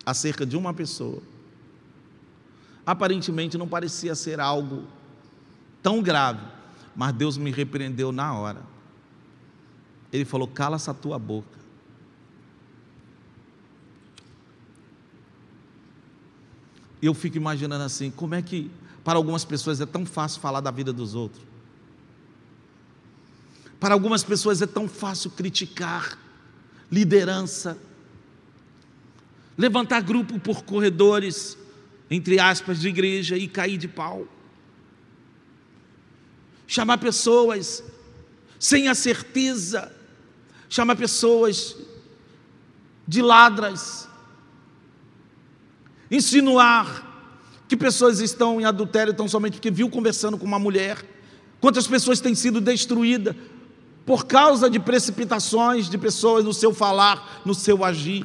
acerca 0.04 0.44
de 0.44 0.56
uma 0.56 0.74
pessoa. 0.74 1.22
Aparentemente 2.86 3.56
não 3.56 3.66
parecia 3.66 4.14
ser 4.14 4.40
algo 4.40 4.84
tão 5.82 6.02
grave, 6.02 6.44
mas 6.94 7.12
Deus 7.14 7.36
me 7.36 7.50
repreendeu 7.50 8.12
na 8.12 8.32
hora. 8.34 8.62
Ele 10.12 10.24
falou: 10.24 10.46
cala 10.46 10.76
essa 10.76 10.92
tua 10.92 11.18
boca. 11.18 11.58
E 17.00 17.06
eu 17.06 17.14
fico 17.14 17.36
imaginando 17.36 17.84
assim: 17.84 18.10
como 18.10 18.34
é 18.34 18.42
que 18.42 18.70
para 19.02 19.18
algumas 19.18 19.44
pessoas 19.44 19.80
é 19.80 19.86
tão 19.86 20.06
fácil 20.06 20.40
falar 20.40 20.60
da 20.60 20.70
vida 20.70 20.92
dos 20.92 21.14
outros? 21.14 21.42
Para 23.80 23.92
algumas 23.92 24.24
pessoas 24.24 24.62
é 24.62 24.66
tão 24.66 24.88
fácil 24.88 25.30
criticar 25.30 26.18
liderança, 26.90 27.76
levantar 29.56 30.02
grupo 30.02 30.38
por 30.38 30.62
corredores, 30.62 31.56
entre 32.10 32.38
aspas, 32.38 32.80
de 32.80 32.88
igreja 32.88 33.36
e 33.36 33.48
cair 33.48 33.78
de 33.78 33.88
pau. 33.88 34.26
Chamar 36.66 36.98
pessoas 36.98 37.82
sem 38.58 38.88
a 38.88 38.94
certeza, 38.94 39.92
chamar 40.68 40.96
pessoas 40.96 41.76
de 43.06 43.20
ladras, 43.20 44.08
insinuar 46.10 47.12
que 47.68 47.76
pessoas 47.76 48.20
estão 48.20 48.60
em 48.60 48.64
adultério 48.64 49.12
tão 49.12 49.28
somente 49.28 49.54
porque 49.54 49.70
viu 49.70 49.90
conversando 49.90 50.38
com 50.38 50.46
uma 50.46 50.58
mulher. 50.58 51.04
Quantas 51.60 51.86
pessoas 51.86 52.20
têm 52.20 52.34
sido 52.34 52.60
destruídas 52.60 53.34
por 54.06 54.26
causa 54.26 54.68
de 54.68 54.78
precipitações 54.78 55.88
de 55.88 55.96
pessoas 55.96 56.44
no 56.44 56.52
seu 56.52 56.74
falar, 56.74 57.42
no 57.44 57.54
seu 57.54 57.84
agir. 57.84 58.24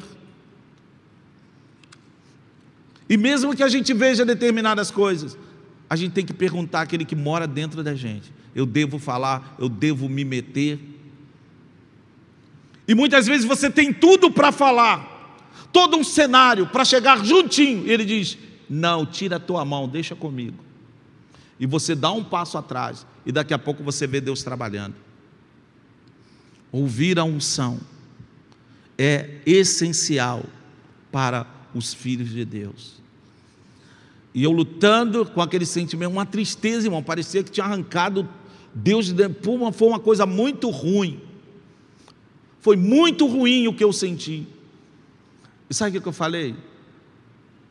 E 3.09 3.17
mesmo 3.17 3.55
que 3.55 3.63
a 3.63 3.67
gente 3.67 3.91
veja 3.91 4.23
determinadas 4.23 4.91
coisas, 4.91 5.35
a 5.89 5.95
gente 5.95 6.11
tem 6.11 6.23
que 6.23 6.33
perguntar 6.33 6.81
àquele 6.81 7.03
que 7.03 7.15
mora 7.15 7.47
dentro 7.47 7.83
da 7.83 7.95
gente: 7.95 8.31
eu 8.53 8.65
devo 8.65 8.99
falar, 8.99 9.55
eu 9.57 9.67
devo 9.67 10.07
me 10.07 10.23
meter. 10.23 10.79
E 12.87 12.93
muitas 12.93 13.25
vezes 13.25 13.45
você 13.45 13.69
tem 13.69 13.91
tudo 13.91 14.29
para 14.29 14.51
falar, 14.51 15.39
todo 15.73 15.97
um 15.97 16.03
cenário 16.03 16.67
para 16.67 16.85
chegar 16.85 17.25
juntinho, 17.25 17.87
e 17.87 17.91
ele 17.91 18.05
diz: 18.05 18.37
não, 18.69 19.05
tira 19.05 19.37
a 19.37 19.39
tua 19.39 19.65
mão, 19.65 19.87
deixa 19.87 20.15
comigo. 20.15 20.63
E 21.59 21.65
você 21.65 21.95
dá 21.95 22.11
um 22.11 22.23
passo 22.23 22.57
atrás, 22.57 23.05
e 23.25 23.31
daqui 23.31 23.53
a 23.53 23.59
pouco 23.59 23.83
você 23.83 24.05
vê 24.05 24.21
Deus 24.21 24.43
trabalhando. 24.43 24.95
Ouvir 26.71 27.17
a 27.17 27.23
unção 27.23 27.79
é 28.95 29.39
essencial 29.45 30.43
para 31.11 31.58
os 31.73 31.93
filhos 31.93 32.29
de 32.29 32.45
Deus. 32.45 32.99
E 34.34 34.43
eu 34.43 34.51
lutando 34.51 35.25
com 35.25 35.41
aquele 35.41 35.65
sentimento, 35.65 36.12
uma 36.12 36.25
tristeza, 36.25 36.88
irmão, 36.88 37.01
parecia 37.01 37.43
que 37.43 37.51
tinha 37.51 37.65
arrancado 37.65 38.27
Deus 38.73 39.08
de 39.08 39.13
dentro. 39.13 39.41
Foi 39.73 39.88
uma 39.88 39.99
coisa 39.99 40.25
muito 40.25 40.69
ruim. 40.69 41.19
Foi 42.60 42.75
muito 42.75 43.25
ruim 43.25 43.67
o 43.67 43.73
que 43.73 43.84
eu 43.84 43.91
senti. 43.91 44.47
E 45.69 45.73
sabe 45.73 45.97
o 45.97 46.01
que 46.01 46.08
eu 46.08 46.13
falei? 46.13 46.55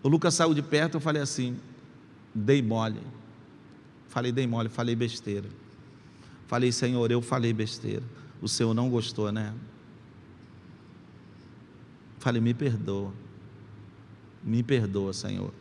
O 0.03 0.09
Lucas 0.09 0.35
saiu 0.35 0.55
de 0.55 0.63
perto, 0.63 0.95
eu 0.95 1.01
falei 1.01 1.23
assim: 1.23 1.57
dei 2.35 2.63
mole. 2.63 3.01
Falei, 4.09 4.33
dei 4.33 4.47
mole, 4.47 4.69
falei 4.69 4.97
besteira. 4.97 5.49
Falei, 6.47 6.73
Senhor, 6.73 7.11
eu 7.11 7.21
falei 7.21 7.53
besteira. 7.53 8.03
O 8.41 8.49
Senhor 8.49 8.73
não 8.73 8.89
gostou, 8.89 9.31
né? 9.31 9.55
Falei, 12.19 12.41
me 12.41 12.55
perdoa. 12.55 13.13
Me 14.43 14.63
perdoa, 14.63 15.13
Senhor. 15.13 15.53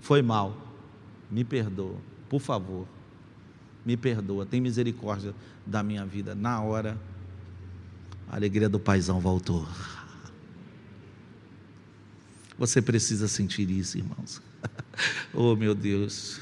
Foi 0.00 0.22
mal. 0.22 0.56
Me 1.30 1.44
perdoa. 1.44 1.96
Por 2.28 2.40
favor. 2.40 2.86
Me 3.84 3.96
perdoa. 3.96 4.46
Tem 4.46 4.60
misericórdia 4.60 5.34
da 5.66 5.82
minha 5.82 6.04
vida. 6.04 6.34
Na 6.34 6.60
hora, 6.60 6.98
a 8.28 8.36
alegria 8.36 8.68
do 8.68 8.80
paizão 8.80 9.20
voltou. 9.20 9.66
Você 12.58 12.82
precisa 12.82 13.28
sentir 13.28 13.70
isso, 13.70 13.98
irmãos. 13.98 14.42
oh, 15.32 15.54
meu 15.54 15.74
Deus. 15.74 16.40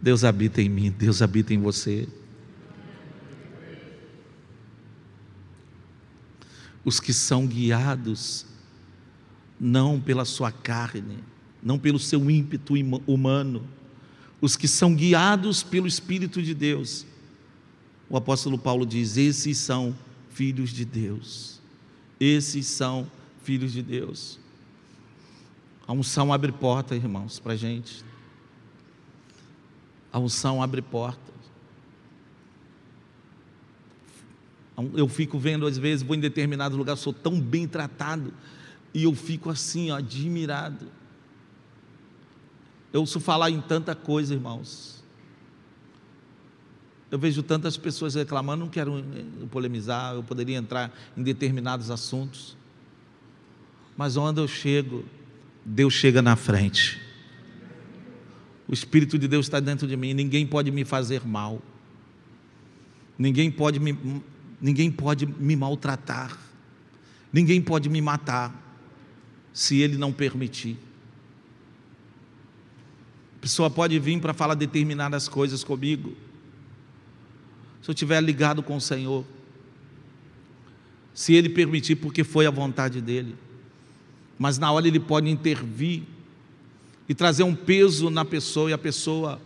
Deus 0.00 0.24
habita 0.24 0.60
em 0.60 0.68
mim, 0.68 0.90
Deus 0.90 1.22
habita 1.22 1.54
em 1.54 1.60
você. 1.60 2.08
os 6.84 6.98
que 6.98 7.12
são 7.12 7.46
guiados 7.46 8.46
não 9.64 10.00
pela 10.00 10.24
sua 10.24 10.50
carne, 10.50 11.22
não 11.62 11.78
pelo 11.78 12.00
seu 12.00 12.28
ímpeto 12.28 12.74
humano, 13.06 13.64
os 14.40 14.56
que 14.56 14.66
são 14.66 14.92
guiados 14.92 15.62
pelo 15.62 15.86
Espírito 15.86 16.42
de 16.42 16.52
Deus. 16.52 17.06
O 18.10 18.16
apóstolo 18.16 18.58
Paulo 18.58 18.84
diz: 18.84 19.16
esses 19.16 19.58
são 19.58 19.96
filhos 20.30 20.70
de 20.70 20.84
Deus, 20.84 21.60
esses 22.18 22.66
são 22.66 23.08
filhos 23.44 23.72
de 23.72 23.82
Deus. 23.82 24.40
A 25.86 25.92
unção 25.92 26.32
abre 26.32 26.50
porta, 26.50 26.96
irmãos, 26.96 27.38
para 27.38 27.52
a 27.52 27.56
gente. 27.56 28.04
A 30.12 30.18
unção 30.18 30.60
abre 30.60 30.82
porta. 30.82 31.32
Eu 34.94 35.06
fico 35.06 35.38
vendo, 35.38 35.66
às 35.66 35.78
vezes, 35.78 36.04
vou 36.04 36.16
em 36.16 36.20
determinado 36.20 36.76
lugar, 36.76 36.96
sou 36.96 37.12
tão 37.12 37.40
bem 37.40 37.68
tratado, 37.68 38.32
e 38.94 39.04
eu 39.04 39.14
fico 39.14 39.50
assim, 39.50 39.90
ó, 39.90 39.96
admirado. 39.96 40.86
Eu 42.92 43.00
ouço 43.00 43.18
falar 43.20 43.50
em 43.50 43.60
tanta 43.60 43.94
coisa, 43.94 44.34
irmãos. 44.34 45.02
Eu 47.10 47.18
vejo 47.18 47.42
tantas 47.42 47.76
pessoas 47.76 48.14
reclamando, 48.14 48.64
não 48.64 48.70
quero 48.70 48.98
eh, 48.98 49.46
polemizar, 49.50 50.14
eu 50.14 50.22
poderia 50.22 50.56
entrar 50.56 50.92
em 51.16 51.22
determinados 51.22 51.90
assuntos. 51.90 52.56
Mas 53.96 54.16
onde 54.16 54.40
eu 54.40 54.48
chego, 54.48 55.04
Deus 55.64 55.92
chega 55.92 56.22
na 56.22 56.36
frente. 56.36 57.00
O 58.66 58.72
Espírito 58.72 59.18
de 59.18 59.28
Deus 59.28 59.46
está 59.46 59.60
dentro 59.60 59.86
de 59.86 59.96
mim, 59.96 60.14
ninguém 60.14 60.46
pode 60.46 60.70
me 60.70 60.84
fazer 60.84 61.26
mal. 61.26 61.60
Ninguém 63.18 63.50
pode 63.50 63.78
me 63.78 64.22
ninguém 64.60 64.92
pode 64.92 65.26
me 65.26 65.56
maltratar, 65.56 66.38
ninguém 67.32 67.60
pode 67.60 67.88
me 67.88 68.00
matar, 68.00 68.61
se 69.52 69.80
Ele 69.80 69.96
não 69.96 70.12
permitir. 70.12 70.76
A 73.36 73.40
pessoa 73.40 73.70
pode 73.70 73.98
vir 73.98 74.20
para 74.20 74.32
falar 74.32 74.54
determinadas 74.54 75.28
coisas 75.28 75.64
comigo, 75.64 76.16
se 77.82 77.90
eu 77.90 77.92
estiver 77.92 78.20
ligado 78.22 78.62
com 78.62 78.76
o 78.76 78.80
Senhor, 78.80 79.24
se 81.12 81.34
Ele 81.34 81.48
permitir, 81.48 81.96
porque 81.96 82.22
foi 82.22 82.46
a 82.46 82.50
vontade 82.50 83.00
dEle, 83.00 83.36
mas 84.38 84.58
na 84.58 84.70
hora 84.70 84.86
Ele 84.86 85.00
pode 85.00 85.28
intervir 85.28 86.02
e 87.08 87.14
trazer 87.14 87.42
um 87.42 87.54
peso 87.54 88.08
na 88.08 88.24
pessoa 88.24 88.70
e 88.70 88.72
a 88.72 88.78
pessoa 88.78 89.40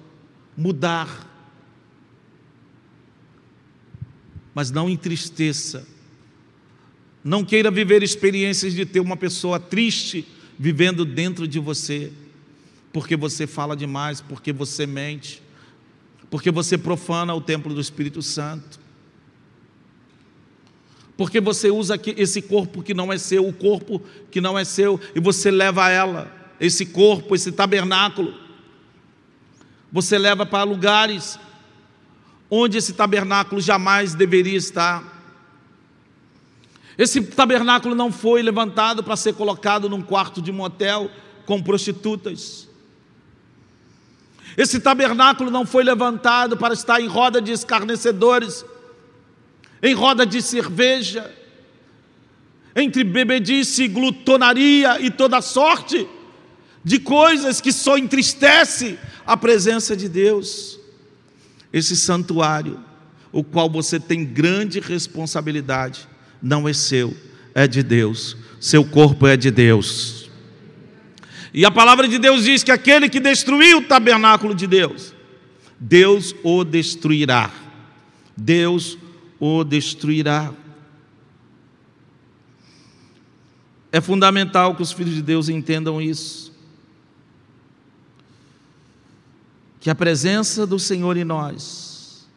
mudar 0.57 1.37
mas 4.57 4.71
não 4.71 4.89
entristeça. 4.89 5.87
Não 7.27 7.45
queira 7.45 7.73
viver 7.73 8.05
experiências 8.05 8.73
de 8.73 8.87
ter 8.87 9.01
uma 9.01 9.17
pessoa 9.17 9.59
triste 9.59 10.25
vivendo 10.57 11.05
dentro 11.05 11.49
de 11.49 11.59
você, 11.59 12.13
porque 12.93 13.17
você 13.17 13.49
fala 13.49 13.77
demais, 13.77 14.21
porque 14.21 14.53
você 14.53 14.87
mente, 14.87 15.43
porque 16.31 16.53
você 16.53 16.79
profana 16.79 17.35
o 17.35 17.41
templo 17.41 17.75
do 17.75 17.81
Espírito 17.81 18.23
Santo, 18.23 18.79
porque 21.17 21.41
você 21.41 21.69
usa 21.69 22.01
esse 22.17 22.41
corpo 22.41 22.81
que 22.81 22.95
não 22.95 23.13
é 23.13 23.19
seu, 23.19 23.45
o 23.45 23.53
corpo 23.53 24.01
que 24.31 24.41
não 24.41 24.57
é 24.57 24.63
seu, 24.65 25.01
e 25.13 25.19
você 25.19 25.51
leva 25.51 25.91
ela, 25.91 26.33
esse 26.61 26.87
corpo, 26.87 27.35
esse 27.35 27.51
tabernáculo, 27.51 28.35
você 29.91 30.17
leva 30.17 30.47
para 30.47 30.63
lugares 30.63 31.41
onde 32.49 32.79
esse 32.79 32.93
tabernáculo 32.93 33.61
jamais 33.61 34.15
deveria 34.15 34.57
estar. 34.57 35.16
Esse 36.99 37.21
tabernáculo 37.21 37.95
não 37.95 38.11
foi 38.11 38.43
levantado 38.43 39.03
para 39.03 39.17
ser 39.17 39.35
colocado 39.35 39.89
num 39.89 40.03
quarto 40.03 40.41
de 40.41 40.51
motel 40.51 41.11
com 41.45 41.63
prostitutas. 41.63 42.69
Esse 44.57 44.81
tabernáculo 44.81 45.51
não 45.51 45.67
foi 45.67 45.85
levantado 45.85 46.57
para 46.57 46.73
estar 46.73 47.01
em 47.01 47.07
roda 47.07 47.41
de 47.41 47.53
escarnecedores, 47.53 48.65
em 49.83 49.95
roda 49.95 50.25
de 50.25 50.41
cerveja, 50.41 51.31
entre 52.75 53.05
bebedice, 53.05 53.87
glutonaria 53.89 55.01
e 55.01 55.11
toda 55.11 55.43
sorte 55.43 56.09
de 56.83 56.99
coisas 56.99 57.61
que 57.61 57.73
só 57.73 57.99
entristece 57.99 58.99
a 59.27 59.37
presença 59.37 59.97
de 59.97 60.09
Deus 60.09 60.79
esse 61.73 61.95
santuário, 61.95 62.81
o 63.31 63.45
qual 63.45 63.69
você 63.69 64.01
tem 64.01 64.25
grande 64.25 64.81
responsabilidade, 64.81 66.09
não 66.41 66.69
é 66.69 66.73
seu, 66.73 67.17
é 67.55 67.67
de 67.67 67.83
Deus. 67.83 68.37
Seu 68.61 68.85
corpo 68.85 69.27
é 69.27 69.37
de 69.37 69.51
Deus. 69.51 70.31
E 71.53 71.65
a 71.65 71.71
palavra 71.71 72.07
de 72.07 72.19
Deus 72.19 72.45
diz 72.45 72.63
que 72.63 72.71
aquele 72.71 73.09
que 73.09 73.19
destruiu 73.19 73.79
o 73.79 73.83
tabernáculo 73.83 74.55
de 74.55 74.67
Deus, 74.67 75.15
Deus 75.81 76.35
o 76.43 76.65
destruirá. 76.65 77.51
Deus 78.37 78.99
o 79.41 79.65
destruirá. 79.65 80.53
É 83.91 84.01
fundamental 84.01 84.75
que 84.75 84.83
os 84.83 84.93
filhos 84.93 85.15
de 85.15 85.23
Deus 85.23 85.49
entendam 85.49 86.03
isso. 86.03 86.53
Que 89.81 89.89
a 89.89 89.95
presença 89.95 90.67
do 90.67 90.79
Senhor 90.79 91.17
em 91.17 91.25
nós, 91.25 92.29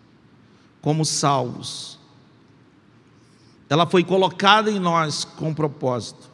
como 0.82 1.04
salvos, 1.04 1.99
ela 3.70 3.86
foi 3.86 4.04
colocada 4.04 4.72
em 4.72 4.80
nós 4.80 5.24
com 5.24 5.54
propósito. 5.54 6.28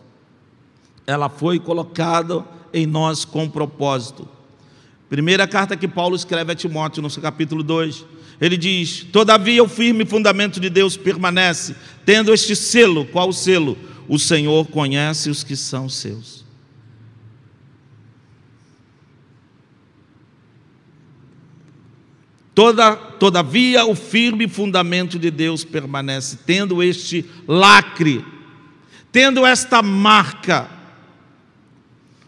Ela 1.06 1.28
foi 1.30 1.60
colocada 1.60 2.46
em 2.74 2.86
nós 2.86 3.26
com 3.26 3.50
propósito. 3.50 4.28
Primeira 5.10 5.46
carta 5.46 5.76
que 5.76 5.88
Paulo 5.88 6.16
escreve 6.16 6.54
a 6.54 6.56
Timóteo, 6.56 7.02
no 7.02 7.10
seu 7.10 7.22
capítulo 7.22 7.62
2, 7.62 8.06
ele 8.40 8.56
diz: 8.56 9.06
Todavia 9.12 9.64
o 9.64 9.68
firme 9.68 10.06
fundamento 10.06 10.60
de 10.60 10.70
Deus 10.70 10.96
permanece, 10.96 11.76
tendo 12.06 12.34
este 12.34 12.56
selo, 12.56 13.06
qual 13.06 13.32
selo? 13.34 13.78
O 14.08 14.18
Senhor 14.18 14.66
conhece 14.68 15.30
os 15.30 15.44
que 15.44 15.56
são 15.56 15.90
seus. 15.90 16.45
Toda, 22.56 22.96
todavia, 22.96 23.86
o 23.86 23.94
firme 23.94 24.48
fundamento 24.48 25.20
de 25.20 25.30
Deus 25.30 25.66
permanece, 25.66 26.40
tendo 26.46 26.82
este 26.82 27.26
lacre, 27.46 28.24
tendo 29.12 29.46
esta 29.46 29.82
marca. 29.82 30.70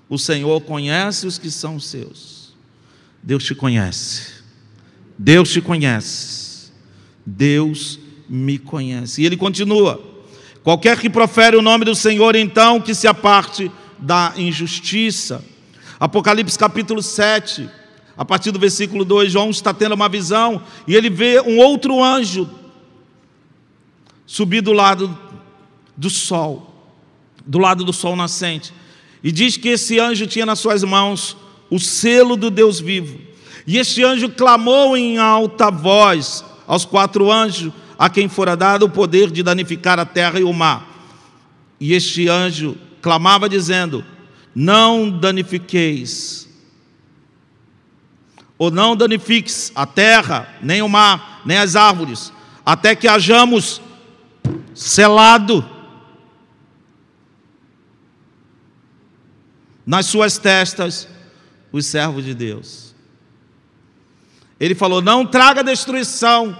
O 0.10 0.18
Senhor 0.18 0.60
conhece 0.62 1.26
os 1.26 1.38
que 1.38 1.50
são 1.50 1.80
seus. 1.80 2.54
Deus 3.24 3.46
te 3.46 3.56
conhece. 3.56 4.44
Deus 5.18 5.50
te 5.50 5.62
conhece. 5.62 6.72
Deus 7.26 7.98
me 8.28 8.58
conhece. 8.58 9.22
E 9.22 9.26
ele 9.26 9.38
continua: 9.38 10.02
Qualquer 10.62 11.00
que 11.00 11.10
profere 11.10 11.56
o 11.56 11.62
nome 11.62 11.86
do 11.86 11.96
Senhor, 11.96 12.36
então, 12.36 12.82
que 12.82 12.94
se 12.94 13.08
aparte 13.08 13.72
da 13.98 14.34
injustiça. 14.36 15.42
Apocalipse 15.98 16.60
capítulo 16.60 17.02
7, 17.02 17.70
a 18.18 18.26
partir 18.26 18.52
do 18.52 18.60
versículo 18.60 19.06
2, 19.06 19.32
João 19.32 19.52
está 19.52 19.74
tendo 19.74 19.94
uma 19.94 20.10
visão 20.10 20.62
e 20.88 20.96
ele 20.96 21.10
vê 21.10 21.40
um 21.40 21.60
outro 21.60 22.04
anjo 22.04 22.50
subir 24.26 24.62
do 24.62 24.74
lado 24.74 25.18
do 25.96 26.10
sol, 26.10 26.92
do 27.46 27.60
lado 27.60 27.84
do 27.84 27.94
sol 27.94 28.16
nascente. 28.16 28.74
E 29.24 29.32
diz 29.32 29.56
que 29.56 29.70
esse 29.70 30.00
anjo 30.00 30.26
tinha 30.26 30.46
nas 30.46 30.60
suas 30.60 30.84
mãos 30.84 31.38
o 31.70 31.80
selo 31.80 32.36
do 32.36 32.50
Deus 32.50 32.80
vivo. 32.80 33.20
E 33.68 33.78
este 33.78 34.04
anjo 34.04 34.30
clamou 34.30 34.98
em 34.98 35.18
alta 35.18 35.70
voz 35.70 36.44
aos 36.66 36.86
quatro 36.86 37.32
anjos 37.32 37.72
a 38.00 38.10
quem 38.10 38.28
fora 38.28 38.56
dado 38.56 38.86
o 38.86 38.90
poder 38.90 39.30
de 39.30 39.44
danificar 39.44 40.00
a 40.00 40.06
terra 40.06 40.40
e 40.40 40.44
o 40.44 40.54
mar. 40.54 40.88
E 41.80 41.94
este 41.94 42.28
anjo 42.28 42.76
clamava 43.02 43.50
dizendo: 43.50 44.04
Não 44.56 45.10
danifiqueis, 45.10 46.47
ou 48.58 48.72
não 48.72 48.96
danifiques 48.96 49.72
a 49.76 49.86
terra, 49.86 50.48
nem 50.62 50.82
o 50.82 50.90
mar, 50.90 51.42
nem 51.46 51.58
as 51.58 51.76
árvores, 51.76 52.34
até 52.66 52.96
que 52.96 53.08
hajamos 53.08 53.82
selado 54.74 55.68
nas 59.86 60.06
suas 60.08 60.38
testas 60.38 61.08
os 61.72 61.86
servos 61.86 62.26
de 62.26 62.34
Deus. 62.34 62.96
Ele 64.60 64.74
falou: 64.74 65.02
Não 65.02 65.26
traga 65.26 65.64
destruição 65.64 66.58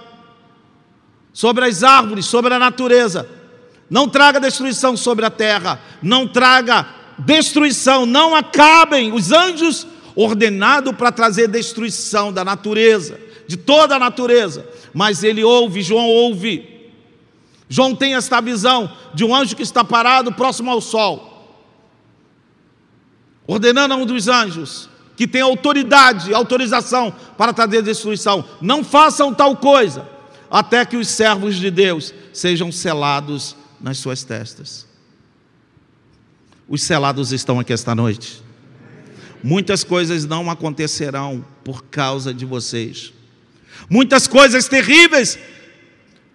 sobre 1.34 1.66
as 1.66 1.84
árvores, 1.84 2.26
sobre 2.26 2.54
a 2.54 2.60
natureza. 2.60 3.30
Não 3.90 4.08
traga 4.08 4.40
destruição 4.40 4.98
sobre 4.98 5.26
a 5.26 5.30
terra, 5.30 5.80
não 6.02 6.28
traga 6.28 6.88
destruição, 7.20 8.06
não 8.06 8.36
acabem 8.36 9.14
os 9.14 9.32
anjos 9.32 9.88
ordenados 10.18 10.96
para 10.96 11.12
trazer 11.12 11.48
destruição 11.48 12.34
da 12.34 12.44
natureza, 12.44 13.20
de 13.48 13.56
toda 13.56 13.96
a 13.96 14.00
natureza. 14.00 14.68
Mas 14.92 15.24
ele 15.24 15.44
ouve, 15.44 15.84
João 15.84 16.08
ouve. 16.08 16.92
João 17.70 17.94
tem 17.94 18.16
esta 18.16 18.42
visão 18.42 18.92
de 19.14 19.24
um 19.24 19.36
anjo 19.36 19.56
que 19.56 19.62
está 19.62 19.84
parado 19.84 20.34
próximo 20.34 20.72
ao 20.72 20.82
sol, 20.82 21.56
ordenando 23.46 23.94
a 23.94 23.98
um 23.98 24.06
dos 24.06 24.28
anjos 24.28 24.90
que 25.16 25.28
tem 25.28 25.42
autoridade, 25.42 26.34
autorização 26.34 27.14
para 27.38 27.54
trazer 27.54 27.84
destruição. 27.84 28.44
Não 28.60 28.84
façam 28.84 29.34
tal 29.34 29.56
coisa 29.56 30.08
até 30.50 30.84
que 30.84 30.98
os 30.98 31.08
servos 31.08 31.58
de 31.58 31.70
Deus 31.70 32.14
sejam 32.34 32.72
selados 32.72 33.56
nas 33.80 34.00
suas 34.00 34.24
testas. 34.24 34.88
Os 36.68 36.82
selados 36.82 37.32
estão 37.32 37.60
aqui 37.60 37.72
esta 37.72 37.94
noite. 37.94 38.47
Muitas 39.44 39.84
coisas 39.84 40.26
não 40.26 40.50
acontecerão 40.50 41.46
por 41.64 41.84
causa 41.86 42.34
de 42.34 42.46
vocês. 42.46 43.14
Muitas 43.90 44.28
coisas 44.28 44.68
terríveis 44.68 45.38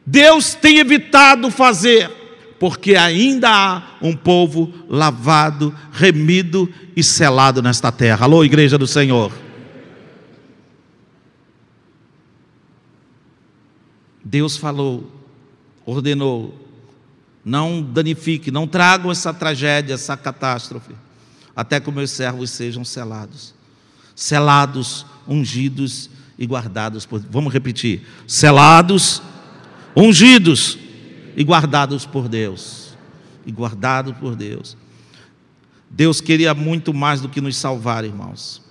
Deus 0.04 0.54
tem 0.54 0.78
evitado 0.78 1.50
fazer, 1.50 2.10
porque 2.58 2.96
ainda 2.96 3.48
há 3.48 3.82
um 4.02 4.16
povo 4.16 4.72
lavado, 4.88 5.74
remido 5.92 6.68
e 6.96 7.02
selado 7.02 7.62
nesta 7.62 7.92
terra. 7.92 8.24
Alô, 8.24 8.44
igreja 8.44 8.76
do 8.76 8.86
Senhor. 8.86 9.32
Deus 14.24 14.56
falou, 14.56 15.10
ordenou, 15.84 16.58
não 17.44 17.82
danifique, 17.82 18.50
não 18.50 18.66
tragam 18.66 19.10
essa 19.10 19.34
tragédia, 19.34 19.94
essa 19.94 20.16
catástrofe, 20.16 20.94
até 21.54 21.80
que 21.80 21.90
meus 21.90 22.10
servos 22.10 22.50
sejam 22.50 22.84
selados. 22.84 23.54
Selados, 24.14 25.06
ungidos 25.26 26.10
e 26.38 26.46
guardados 26.46 27.06
por 27.06 27.20
Vamos 27.20 27.52
repetir: 27.52 28.06
selados, 28.26 29.22
ungidos 29.96 30.78
e 31.36 31.42
guardados 31.44 32.06
por 32.06 32.28
Deus. 32.28 32.96
E 33.44 33.50
guardados 33.50 34.16
por 34.18 34.36
Deus. 34.36 34.76
Deus 35.90 36.20
queria 36.20 36.54
muito 36.54 36.94
mais 36.94 37.20
do 37.20 37.28
que 37.28 37.40
nos 37.40 37.56
salvar, 37.56 38.04
irmãos. 38.04 38.62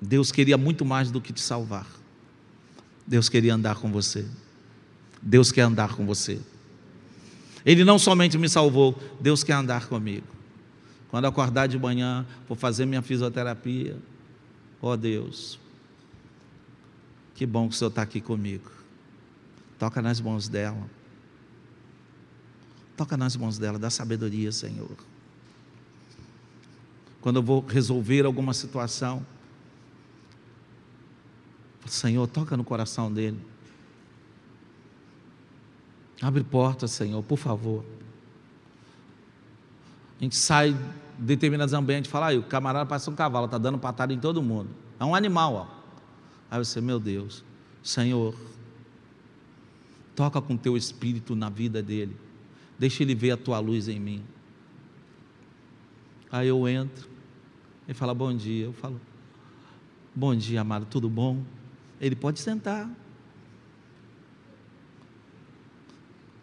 Deus 0.00 0.32
queria 0.32 0.58
muito 0.58 0.84
mais 0.84 1.10
do 1.10 1.20
que 1.20 1.32
te 1.32 1.40
salvar. 1.40 1.86
Deus 3.06 3.28
queria 3.28 3.54
andar 3.54 3.76
com 3.76 3.90
você. 3.90 4.26
Deus 5.22 5.52
quer 5.52 5.62
andar 5.62 5.94
com 5.94 6.04
você. 6.04 6.40
Ele 7.64 7.84
não 7.84 7.98
somente 7.98 8.36
me 8.36 8.48
salvou, 8.48 9.00
Deus 9.20 9.44
quer 9.44 9.52
andar 9.52 9.86
comigo. 9.86 10.26
Quando 11.12 11.26
acordar 11.26 11.66
de 11.66 11.78
manhã, 11.78 12.26
vou 12.48 12.56
fazer 12.56 12.86
minha 12.86 13.02
fisioterapia. 13.02 13.98
Oh 14.80 14.96
Deus, 14.96 15.58
que 17.34 17.44
bom 17.44 17.68
que 17.68 17.74
o 17.74 17.76
Senhor 17.76 17.90
está 17.90 18.00
aqui 18.00 18.18
comigo. 18.18 18.70
Toca 19.78 20.00
nas 20.00 20.22
mãos 20.22 20.48
dela. 20.48 20.88
Toca 22.96 23.14
nas 23.14 23.36
mãos 23.36 23.58
dela, 23.58 23.78
dá 23.78 23.90
sabedoria, 23.90 24.50
Senhor. 24.50 24.96
Quando 27.20 27.36
eu 27.36 27.42
vou 27.42 27.60
resolver 27.60 28.24
alguma 28.24 28.54
situação, 28.54 29.26
Senhor, 31.84 32.26
toca 32.26 32.56
no 32.56 32.64
coração 32.64 33.12
dele. 33.12 33.38
Abre 36.22 36.42
portas, 36.42 36.90
Senhor, 36.92 37.22
por 37.22 37.36
favor. 37.36 37.84
A 40.22 40.24
gente 40.24 40.36
sai 40.36 40.72
de 40.72 40.78
determinados 41.18 41.74
ambientes 41.74 42.08
e 42.08 42.12
fala, 42.12 42.30
ah, 42.30 42.38
o 42.38 42.44
camarada 42.44 42.86
parece 42.86 43.10
um 43.10 43.14
cavalo, 43.14 43.46
está 43.46 43.58
dando 43.58 43.76
patada 43.76 44.14
em 44.14 44.20
todo 44.20 44.40
mundo. 44.40 44.70
É 45.00 45.04
um 45.04 45.16
animal, 45.16 45.52
ó. 45.52 45.66
Aí 46.48 46.64
você, 46.64 46.80
meu 46.80 47.00
Deus, 47.00 47.44
Senhor, 47.82 48.32
toca 50.14 50.40
com 50.40 50.56
teu 50.56 50.76
espírito 50.76 51.34
na 51.34 51.50
vida 51.50 51.82
dele. 51.82 52.16
Deixa 52.78 53.02
ele 53.02 53.16
ver 53.16 53.32
a 53.32 53.36
tua 53.36 53.58
luz 53.58 53.88
em 53.88 53.98
mim. 53.98 54.22
Aí 56.30 56.46
eu 56.46 56.68
entro, 56.68 57.08
ele 57.88 57.94
fala, 57.94 58.14
bom 58.14 58.32
dia. 58.32 58.66
Eu 58.66 58.72
falo, 58.72 59.00
bom 60.14 60.36
dia, 60.36 60.60
amado, 60.60 60.86
tudo 60.86 61.10
bom? 61.10 61.42
Ele 62.00 62.14
pode 62.14 62.38
sentar. 62.38 62.88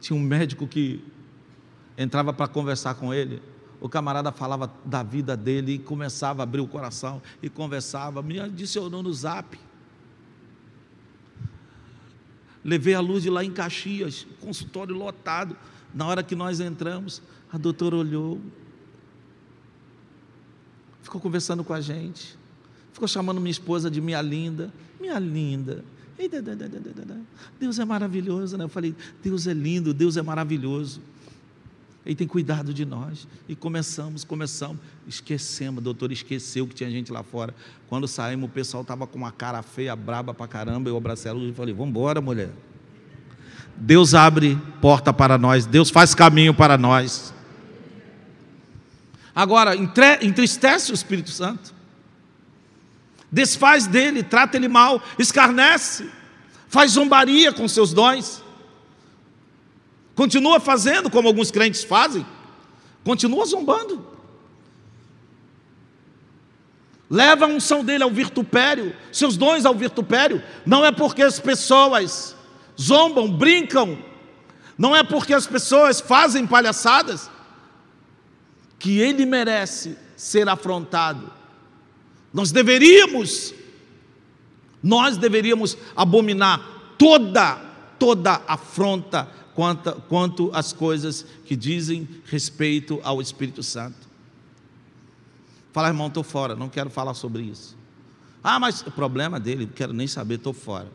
Tinha 0.02 0.20
um 0.20 0.22
médico 0.22 0.68
que 0.68 1.02
entrava 1.98 2.34
para 2.34 2.46
conversar 2.46 2.96
com 2.96 3.14
ele. 3.14 3.42
O 3.82 3.88
camarada 3.88 4.32
falava 4.32 4.72
da 4.84 5.04
vida 5.04 5.38
dele 5.38 5.74
e 5.74 5.80
começava 5.80 6.42
a 6.42 6.44
abrir 6.44 6.60
o 6.60 6.68
coração 6.68 7.22
e 7.42 7.50
conversava. 7.50 8.22
Me 8.22 8.40
adicionou 8.40 9.02
no 9.02 9.14
zap. 9.14 9.58
Levei 12.64 12.94
a 12.94 13.00
luz 13.00 13.24
de 13.24 13.30
lá 13.30 13.44
em 13.44 13.52
Caxias, 13.52 14.28
consultório 14.42 14.96
lotado. 14.96 15.56
Na 15.94 16.06
hora 16.06 16.22
que 16.22 16.36
nós 16.36 16.60
entramos, 16.60 17.22
a 17.52 17.58
doutora 17.58 17.96
olhou, 17.96 18.40
ficou 21.02 21.22
conversando 21.22 21.64
com 21.64 21.74
a 21.74 21.82
gente, 21.82 22.38
ficou 22.92 23.08
chamando 23.08 23.40
minha 23.40 23.52
esposa 23.52 23.90
de 23.90 24.02
minha 24.02 24.22
linda, 24.22 24.72
minha 25.00 25.18
linda. 25.18 25.84
Deus 27.58 27.80
é 27.80 27.86
maravilhoso, 27.86 28.58
né? 28.58 28.66
Eu 28.66 28.70
falei, 28.70 28.94
Deus 29.24 29.48
é 29.48 29.54
lindo, 29.54 29.94
Deus 29.94 30.18
é 30.18 30.22
maravilhoso. 30.22 31.02
Ele 32.06 32.16
tem 32.16 32.28
cuidado 32.28 32.74
de 32.74 32.86
nós. 32.86 33.28
E 33.48 33.56
começamos, 33.56 34.24
começamos. 34.24 34.78
Esquecemos, 35.08 35.84
doutor 35.84 36.12
esqueceu 36.12 36.66
que 36.66 36.74
tinha 36.74 36.90
gente 36.90 37.12
lá 37.12 37.24
fora. 37.24 37.54
Quando 37.88 38.08
saímos, 38.08 38.50
o 38.50 38.52
pessoal 38.52 38.82
estava 38.82 39.06
com 39.06 39.18
uma 39.18 39.32
cara 39.32 39.62
feia, 39.62 39.96
braba 39.96 40.34
pra 40.34 40.48
caramba. 40.48 40.90
Eu 40.90 40.98
abracei 40.98 41.30
a 41.30 41.34
luz 41.34 41.52
e 41.52 41.54
falei: 41.54 41.74
Vamos 41.74 41.90
embora, 41.90 42.22
mulher. 42.22 42.52
Deus 43.76 44.14
abre 44.14 44.60
porta 44.82 45.14
para 45.14 45.38
nós, 45.38 45.66
Deus 45.66 45.90
faz 45.90 46.14
caminho 46.14 46.54
para 46.54 46.78
nós. 46.78 47.34
Agora, 49.34 49.74
entristece 50.22 50.92
o 50.92 50.94
Espírito 50.94 51.30
Santo, 51.30 51.74
desfaz 53.32 53.88
dele, 53.88 54.22
trata 54.22 54.58
ele 54.58 54.68
mal, 54.68 55.02
escarnece, 55.18 56.10
faz 56.68 56.92
zombaria 56.92 57.54
com 57.54 57.68
seus 57.68 57.94
dons. 57.94 58.44
Continua 60.20 60.60
fazendo 60.60 61.10
como 61.10 61.30
alguns 61.30 61.50
crentes 61.50 61.82
fazem. 61.82 62.26
Continua 63.06 63.46
zombando. 63.46 64.06
Leva 67.10 67.46
a 67.46 67.48
unção 67.48 67.86
dele 67.86 68.04
ao 68.04 68.12
virtupério, 68.12 68.94
seus 69.14 69.38
dons 69.38 69.66
ao 69.66 69.74
virtupério. 69.74 70.44
Não 70.66 70.86
é 70.86 70.92
porque 70.92 71.22
as 71.22 71.40
pessoas 71.40 72.36
zombam, 72.78 73.32
brincam, 73.32 73.98
não 74.78 74.94
é 74.94 75.06
porque 75.06 75.34
as 75.34 75.48
pessoas 75.48 76.02
fazem 76.02 76.46
palhaçadas 76.46 77.32
que 78.78 79.00
ele 79.00 79.26
merece 79.26 79.98
ser 80.18 80.50
afrontado. 80.50 81.32
Nós 82.34 82.52
deveríamos, 82.52 83.54
nós 84.84 85.16
deveríamos 85.16 85.78
abominar 85.96 86.60
toda, 86.98 87.56
toda 87.98 88.42
afronta 88.46 89.39
quanto, 89.60 89.92
quanto 90.08 90.50
às 90.54 90.72
coisas 90.72 91.26
que 91.44 91.54
dizem 91.54 92.08
respeito 92.24 92.98
ao 93.04 93.22
Espírito 93.22 93.62
Santo. 93.62 94.08
Fala, 95.74 95.90
irmão, 95.90 96.08
estou 96.08 96.24
fora, 96.24 96.56
não 96.56 96.70
quero 96.70 96.90
falar 96.90 97.14
sobre 97.14 97.44
isso. 97.44 97.76
Ah, 98.42 98.58
mas 98.58 98.80
o 98.84 98.90
problema 98.90 99.38
dele, 99.38 99.66
não 99.66 99.74
quero 99.74 99.92
nem 99.92 100.08
saber, 100.08 100.36
estou 100.36 100.54
fora. 100.54 100.88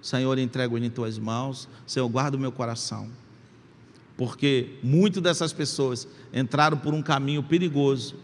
Senhor, 0.00 0.38
entrego 0.38 0.78
ele 0.78 0.86
em 0.86 0.90
tuas 0.90 1.18
mãos, 1.18 1.68
Senhor, 1.86 2.08
guarda 2.08 2.38
o 2.38 2.40
meu 2.40 2.50
coração. 2.50 3.06
Porque 4.16 4.78
muitas 4.82 5.22
dessas 5.22 5.52
pessoas 5.52 6.08
entraram 6.32 6.78
por 6.78 6.94
um 6.94 7.02
caminho 7.02 7.42
perigoso. 7.42 8.16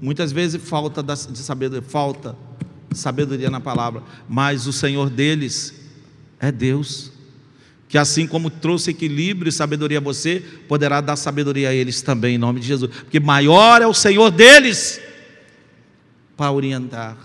Muitas 0.00 0.32
vezes 0.32 0.66
falta 0.66 1.02
de 1.02 1.36
sabedoria, 1.36 1.86
falta 1.86 2.47
sabedoria 2.92 3.50
na 3.50 3.60
palavra, 3.60 4.02
mas 4.28 4.66
o 4.66 4.72
Senhor 4.72 5.10
deles 5.10 5.74
é 6.40 6.50
Deus, 6.50 7.12
que 7.88 7.98
assim 7.98 8.26
como 8.26 8.50
trouxe 8.50 8.90
equilíbrio 8.90 9.48
e 9.48 9.52
sabedoria 9.52 9.98
a 9.98 10.00
você, 10.00 10.40
poderá 10.68 11.00
dar 11.00 11.16
sabedoria 11.16 11.70
a 11.70 11.74
eles 11.74 12.02
também, 12.02 12.34
em 12.34 12.38
nome 12.38 12.60
de 12.60 12.66
Jesus, 12.66 12.90
porque 12.90 13.18
maior 13.18 13.82
é 13.82 13.86
o 13.86 13.94
Senhor 13.94 14.30
deles 14.30 15.00
para 16.36 16.52
orientar. 16.52 17.16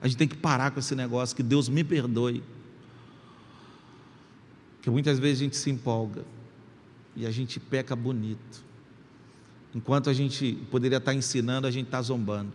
A 0.00 0.06
gente 0.06 0.16
tem 0.16 0.28
que 0.28 0.36
parar 0.36 0.70
com 0.70 0.78
esse 0.78 0.94
negócio, 0.94 1.34
que 1.34 1.42
Deus 1.42 1.68
me 1.68 1.82
perdoe. 1.82 2.42
Porque 4.76 4.90
muitas 4.90 5.18
vezes 5.18 5.40
a 5.40 5.44
gente 5.44 5.56
se 5.56 5.70
empolga 5.70 6.24
e 7.16 7.26
a 7.26 7.30
gente 7.30 7.58
peca 7.58 7.96
bonito. 7.96 8.62
Enquanto 9.74 10.08
a 10.08 10.12
gente 10.12 10.52
poderia 10.70 10.98
estar 10.98 11.14
ensinando, 11.14 11.66
a 11.66 11.70
gente 11.70 11.86
está 11.86 12.00
zombando. 12.00 12.52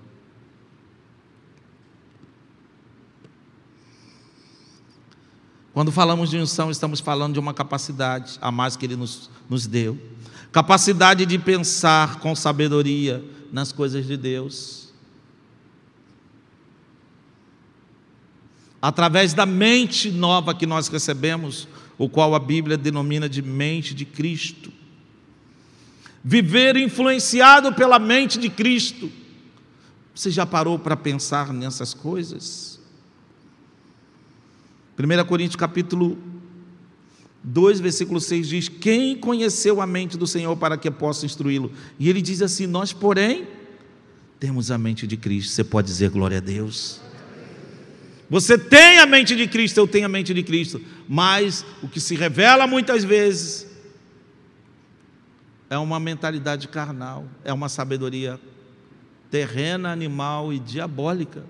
Quando 5.74 5.92
falamos 5.92 6.30
de 6.30 6.38
unção, 6.38 6.70
estamos 6.70 7.00
falando 7.00 7.34
de 7.34 7.40
uma 7.40 7.54
capacidade 7.54 8.38
a 8.42 8.52
mais 8.52 8.78
que 8.78 8.86
Ele 8.86 8.96
nos, 8.96 9.30
nos 9.50 9.68
deu 9.68 10.00
capacidade 10.54 11.26
de 11.26 11.40
pensar 11.40 12.20
com 12.20 12.36
sabedoria 12.36 13.26
nas 13.52 13.72
coisas 13.72 14.06
de 14.06 14.16
Deus. 14.16 14.94
Através 18.80 19.34
da 19.34 19.48
mente 19.48 20.12
nova 20.12 20.54
que 20.54 20.68
nós 20.68 20.90
recebemos, 20.90 21.68
o 21.98 22.08
qual 22.08 22.36
a 22.36 22.40
Bíblia 22.40 22.78
denomina 22.78 23.28
de 23.28 23.42
mente 23.42 23.96
de 23.96 24.06
Cristo. 24.06 24.72
Viver 26.24 26.78
influenciado 26.78 27.74
pela 27.74 27.98
mente 27.98 28.38
de 28.38 28.50
Cristo. 28.50 29.12
Você 30.14 30.30
já 30.30 30.46
parou 30.46 30.78
para 30.78 30.96
pensar 30.96 31.52
nessas 31.52 31.96
coisas? 31.96 32.73
1 34.98 35.26
Coríntios 35.26 35.56
capítulo 35.56 36.18
2, 37.44 37.80
versículo 37.80 38.22
6 38.22 38.48
diz: 38.48 38.70
Quem 38.70 39.16
conheceu 39.16 39.82
a 39.82 39.88
mente 39.88 40.18
do 40.18 40.28
Senhor 40.28 40.56
para 40.56 40.78
que 40.78 40.90
possa 40.92 41.26
instruí-lo? 41.26 41.72
E 42.00 42.10
ele 42.10 42.22
diz 42.22 42.42
assim: 42.42 42.68
Nós, 42.68 42.94
porém, 42.94 43.48
temos 44.40 44.70
a 44.70 44.78
mente 44.78 45.08
de 45.08 45.18
Cristo. 45.18 45.52
Você 45.52 45.64
pode 45.64 45.88
dizer 45.88 46.10
glória 46.10 46.38
a 46.38 46.42
Deus. 46.42 47.02
Você 48.30 48.58
tem 48.58 49.00
a 49.00 49.06
mente 49.06 49.36
de 49.36 49.48
Cristo, 49.48 49.78
eu 49.78 49.88
tenho 49.88 50.06
a 50.06 50.10
mente 50.10 50.34
de 50.34 50.44
Cristo. 50.44 50.82
Mas 51.08 51.66
o 51.82 51.88
que 51.88 52.00
se 52.00 52.16
revela 52.16 52.66
muitas 52.66 53.04
vezes 53.04 53.68
é 55.70 55.78
uma 55.78 56.00
mentalidade 56.00 56.68
carnal, 56.68 57.26
é 57.44 57.52
uma 57.52 57.68
sabedoria 57.68 58.40
terrena, 59.30 59.92
animal 59.92 60.54
e 60.54 60.60
diabólica 60.60 61.44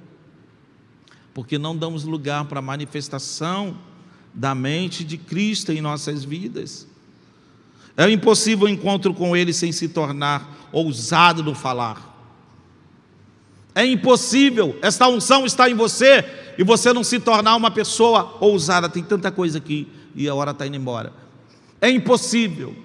porque 1.34 1.57
não 1.57 1.75
damos 1.75 2.03
lugar 2.03 2.45
para 2.45 2.59
a 2.59 2.61
manifestação 2.61 3.77
da 4.34 4.53
mente 4.53 5.03
de 5.03 5.17
Cristo 5.17 5.71
em 5.71 5.81
nossas 5.81 6.23
vidas. 6.23 6.88
É 7.95 8.09
impossível 8.09 8.65
o 8.65 8.69
encontro 8.69 9.13
com 9.13 9.36
Ele 9.36 9.53
sem 9.53 9.71
se 9.71 9.89
tornar 9.89 10.69
ousado 10.71 11.43
no 11.43 11.53
falar. 11.53 12.11
É 13.75 13.86
impossível, 13.86 14.77
esta 14.81 15.07
unção 15.07 15.45
está 15.45 15.69
em 15.69 15.73
você 15.73 16.23
e 16.57 16.63
você 16.63 16.93
não 16.93 17.03
se 17.03 17.19
tornar 17.19 17.55
uma 17.55 17.71
pessoa 17.71 18.38
ousada. 18.39 18.88
Tem 18.88 19.03
tanta 19.03 19.31
coisa 19.31 19.57
aqui 19.57 19.88
e 20.15 20.27
a 20.27 20.36
hora 20.36 20.51
está 20.51 20.65
indo 20.67 20.75
embora. 20.75 21.11
É 21.81 21.89
impossível. 21.89 22.75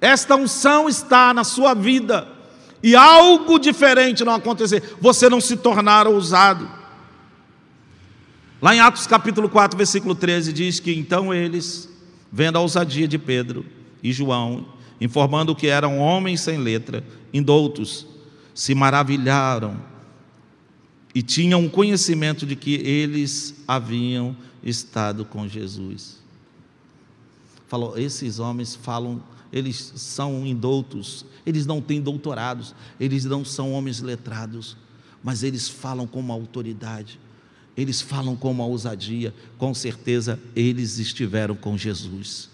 Esta 0.00 0.36
unção 0.36 0.88
está 0.88 1.32
na 1.32 1.44
sua 1.44 1.74
vida 1.74 2.26
e 2.82 2.94
algo 2.94 3.58
diferente 3.58 4.24
não 4.24 4.34
acontecer, 4.34 4.96
você 5.00 5.28
não 5.28 5.40
se 5.40 5.56
tornar 5.56 6.06
ousado. 6.06 6.77
Lá 8.60 8.74
em 8.74 8.80
Atos 8.80 9.06
capítulo 9.06 9.48
4, 9.48 9.76
versículo 9.76 10.16
13, 10.16 10.52
diz 10.52 10.80
que 10.80 10.92
então 10.92 11.32
eles, 11.32 11.88
vendo 12.32 12.56
a 12.56 12.60
ousadia 12.60 13.06
de 13.06 13.16
Pedro 13.16 13.64
e 14.02 14.12
João, 14.12 14.66
informando 15.00 15.54
que 15.54 15.68
eram 15.68 16.00
homens 16.00 16.40
sem 16.40 16.58
letra, 16.58 17.04
indoutos, 17.32 18.04
se 18.52 18.74
maravilharam 18.74 19.80
e 21.14 21.22
tinham 21.22 21.68
conhecimento 21.68 22.44
de 22.44 22.56
que 22.56 22.74
eles 22.74 23.54
haviam 23.66 24.36
estado 24.60 25.24
com 25.24 25.46
Jesus. 25.46 26.18
Falou, 27.68 27.96
esses 27.96 28.40
homens 28.40 28.74
falam, 28.74 29.22
eles 29.52 29.92
são 29.94 30.44
indoutos, 30.44 31.24
eles 31.46 31.64
não 31.64 31.80
têm 31.80 32.00
doutorados, 32.00 32.74
eles 32.98 33.24
não 33.24 33.44
são 33.44 33.72
homens 33.72 34.00
letrados, 34.00 34.76
mas 35.22 35.44
eles 35.44 35.68
falam 35.68 36.08
com 36.08 36.18
uma 36.18 36.34
autoridade 36.34 37.20
eles 37.78 38.00
falam 38.00 38.34
com 38.34 38.50
uma 38.50 38.66
ousadia, 38.66 39.32
com 39.56 39.72
certeza 39.72 40.36
eles 40.56 40.98
estiveram 40.98 41.54
com 41.54 41.78
Jesus. 41.78 42.50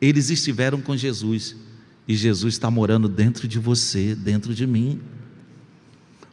Eles 0.00 0.30
estiveram 0.30 0.80
com 0.80 0.96
Jesus 0.96 1.56
e 2.06 2.14
Jesus 2.14 2.54
está 2.54 2.70
morando 2.70 3.08
dentro 3.08 3.48
de 3.48 3.58
você, 3.58 4.14
dentro 4.14 4.54
de 4.54 4.68
mim. 4.68 5.00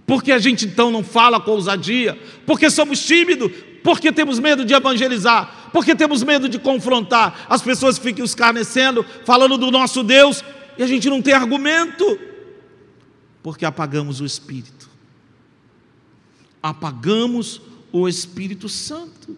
Por 0.05 0.21
que 0.21 0.31
a 0.31 0.38
gente 0.38 0.67
então 0.67 0.91
não 0.91 1.03
fala 1.03 1.41
com 1.41 1.49
ousadia? 1.49 2.15
Porque 2.45 2.69
somos 2.69 3.03
tímidos, 3.03 3.51
porque 3.83 4.11
temos 4.11 4.38
medo 4.38 4.63
de 4.63 4.71
evangelizar, 4.71 5.71
porque 5.73 5.95
temos 5.95 6.21
medo 6.21 6.47
de 6.47 6.59
confrontar. 6.59 7.47
As 7.49 7.63
pessoas 7.63 7.97
ficam 7.97 8.23
escarnecendo, 8.23 9.03
falando 9.25 9.57
do 9.57 9.71
nosso 9.71 10.03
Deus, 10.03 10.43
e 10.77 10.83
a 10.83 10.88
gente 10.88 11.09
não 11.09 11.23
tem 11.23 11.33
argumento, 11.33 12.19
porque 13.41 13.65
apagamos 13.65 14.21
o 14.21 14.25
espírito. 14.25 14.88
Apagamos 16.61 17.61
o 17.91 18.07
Espírito 18.07 18.67
Santo. 18.67 19.38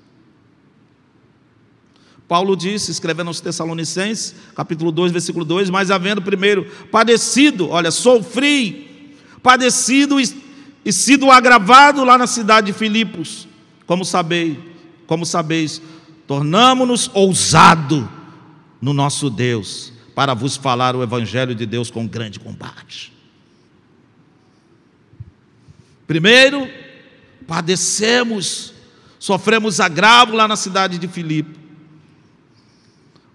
Paulo 2.27 2.55
disse, 2.55 2.91
escrevendo 2.91 3.29
aos 3.29 3.41
Tessalonicenses, 3.41 4.35
capítulo 4.55 4.91
2, 4.91 5.11
versículo 5.11 5.43
2: 5.43 5.69
Mas 5.71 5.89
havendo 5.89 6.21
primeiro 6.21 6.63
padecido, 6.91 7.69
olha, 7.69 7.89
sofri, 7.89 9.15
padecido 9.41 10.21
e, 10.21 10.31
e 10.85 10.93
sido 10.93 11.31
agravado 11.31 12.03
lá 12.03 12.17
na 12.17 12.27
cidade 12.27 12.67
de 12.67 12.73
Filipos. 12.73 13.47
Como 13.87 14.05
sabeis, 14.05 14.57
como 15.07 15.25
sabeis, 15.25 15.81
tornamo-nos 16.27 17.09
ousado 17.15 18.07
no 18.79 18.93
nosso 18.93 19.29
Deus 19.31 19.91
para 20.13 20.35
vos 20.35 20.55
falar 20.55 20.95
o 20.95 21.01
evangelho 21.01 21.55
de 21.55 21.65
Deus 21.65 21.89
com 21.89 22.05
grande 22.05 22.39
combate. 22.39 23.11
Primeiro, 26.05 26.67
padecemos, 27.49 28.71
sofremos 29.17 29.79
agravo 29.79 30.35
lá 30.35 30.47
na 30.47 30.55
cidade 30.55 30.99
de 30.99 31.07
Filipe, 31.07 31.59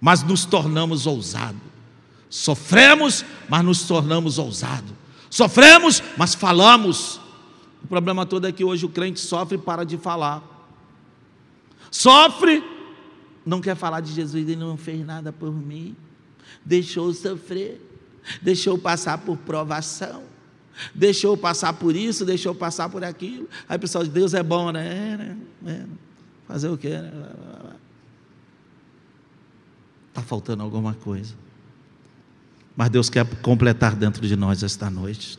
mas 0.00 0.22
nos 0.22 0.44
tornamos 0.44 1.04
ousados. 1.04 1.60
Sofremos, 2.30 3.24
mas 3.48 3.64
nos 3.64 3.82
tornamos 3.82 4.38
ousados. 4.38 4.92
Sofremos, 5.28 6.02
mas 6.16 6.34
falamos. 6.34 7.20
O 7.82 7.88
problema 7.88 8.24
todo 8.24 8.46
é 8.46 8.52
que 8.52 8.64
hoje 8.64 8.86
o 8.86 8.88
crente 8.88 9.20
sofre 9.20 9.56
e 9.56 9.60
para 9.60 9.84
de 9.84 9.96
falar. 9.96 10.42
Sofre, 11.90 12.62
não 13.44 13.60
quer 13.60 13.76
falar 13.76 14.00
de 14.00 14.12
Jesus, 14.12 14.48
ele 14.48 14.56
não 14.56 14.76
fez 14.76 15.04
nada 15.04 15.32
por 15.32 15.52
mim. 15.52 15.96
Deixou 16.64 17.12
sofrer, 17.12 17.80
deixou 18.40 18.78
passar 18.78 19.18
por 19.18 19.36
provação, 19.38 20.22
deixou 20.95 21.37
passar 21.37 21.72
por 21.75 21.95
isso, 21.95 22.25
deixou 22.25 22.55
passar 22.55 22.89
por 22.89 23.05
aquilo. 23.05 23.49
Aí 23.68 23.77
o 23.77 23.81
pessoal 23.81 24.05
diz: 24.05 24.12
Deus 24.12 24.35
é 24.35 24.43
bom, 24.43 24.70
né? 24.70 24.87
É, 24.87 25.16
né? 25.16 25.37
É. 25.66 25.85
Fazer 26.47 26.68
o 26.68 26.77
quê? 26.77 26.89
Está 30.09 30.20
né? 30.20 30.27
faltando 30.27 30.62
alguma 30.62 30.95
coisa. 30.95 31.35
Mas 32.77 32.91
Deus 32.91 33.09
quer 33.09 33.25
completar 33.41 33.95
dentro 33.95 34.27
de 34.27 34.37
nós 34.37 34.62
esta 34.62 34.91
noite. 34.91 35.39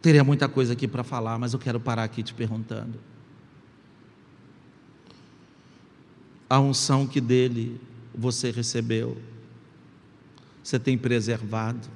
Teria 0.00 0.24
muita 0.24 0.48
coisa 0.48 0.74
aqui 0.74 0.86
para 0.86 1.02
falar, 1.02 1.38
mas 1.38 1.52
eu 1.54 1.58
quero 1.58 1.80
parar 1.80 2.04
aqui 2.04 2.22
te 2.22 2.34
perguntando. 2.34 2.98
A 6.48 6.60
unção 6.60 7.06
que 7.06 7.20
dele 7.20 7.80
você 8.14 8.50
recebeu, 8.50 9.16
você 10.64 10.78
tem 10.78 10.96
preservado, 10.96 11.86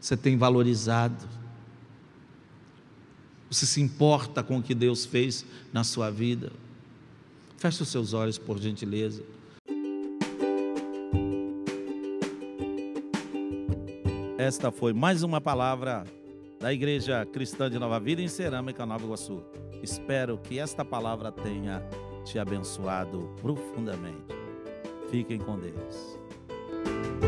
você 0.00 0.16
tem 0.16 0.36
valorizado, 0.38 1.26
você 3.50 3.66
se 3.66 3.80
importa 3.80 4.44
com 4.44 4.58
o 4.58 4.62
que 4.62 4.76
Deus 4.76 5.04
fez 5.04 5.44
na 5.72 5.82
sua 5.82 6.08
vida. 6.08 6.52
Feche 7.56 7.82
os 7.82 7.88
seus 7.88 8.12
olhos, 8.12 8.38
por 8.38 8.60
gentileza. 8.60 9.24
Esta 14.38 14.70
foi 14.70 14.92
mais 14.92 15.24
uma 15.24 15.40
palavra 15.40 16.04
da 16.60 16.72
Igreja 16.72 17.26
Cristã 17.26 17.68
de 17.68 17.76
Nova 17.76 17.98
Vida 17.98 18.22
em 18.22 18.28
Cerâmica, 18.28 18.86
Nova 18.86 19.04
Iguaçu. 19.04 19.42
Espero 19.82 20.38
que 20.38 20.60
esta 20.60 20.84
palavra 20.84 21.32
tenha 21.32 21.82
te 22.24 22.38
abençoado 22.38 23.34
profundamente. 23.42 24.36
Fiquem 25.10 25.38
com 25.38 25.58
Deus. 25.58 26.17
Thank 26.88 27.22
you. 27.22 27.27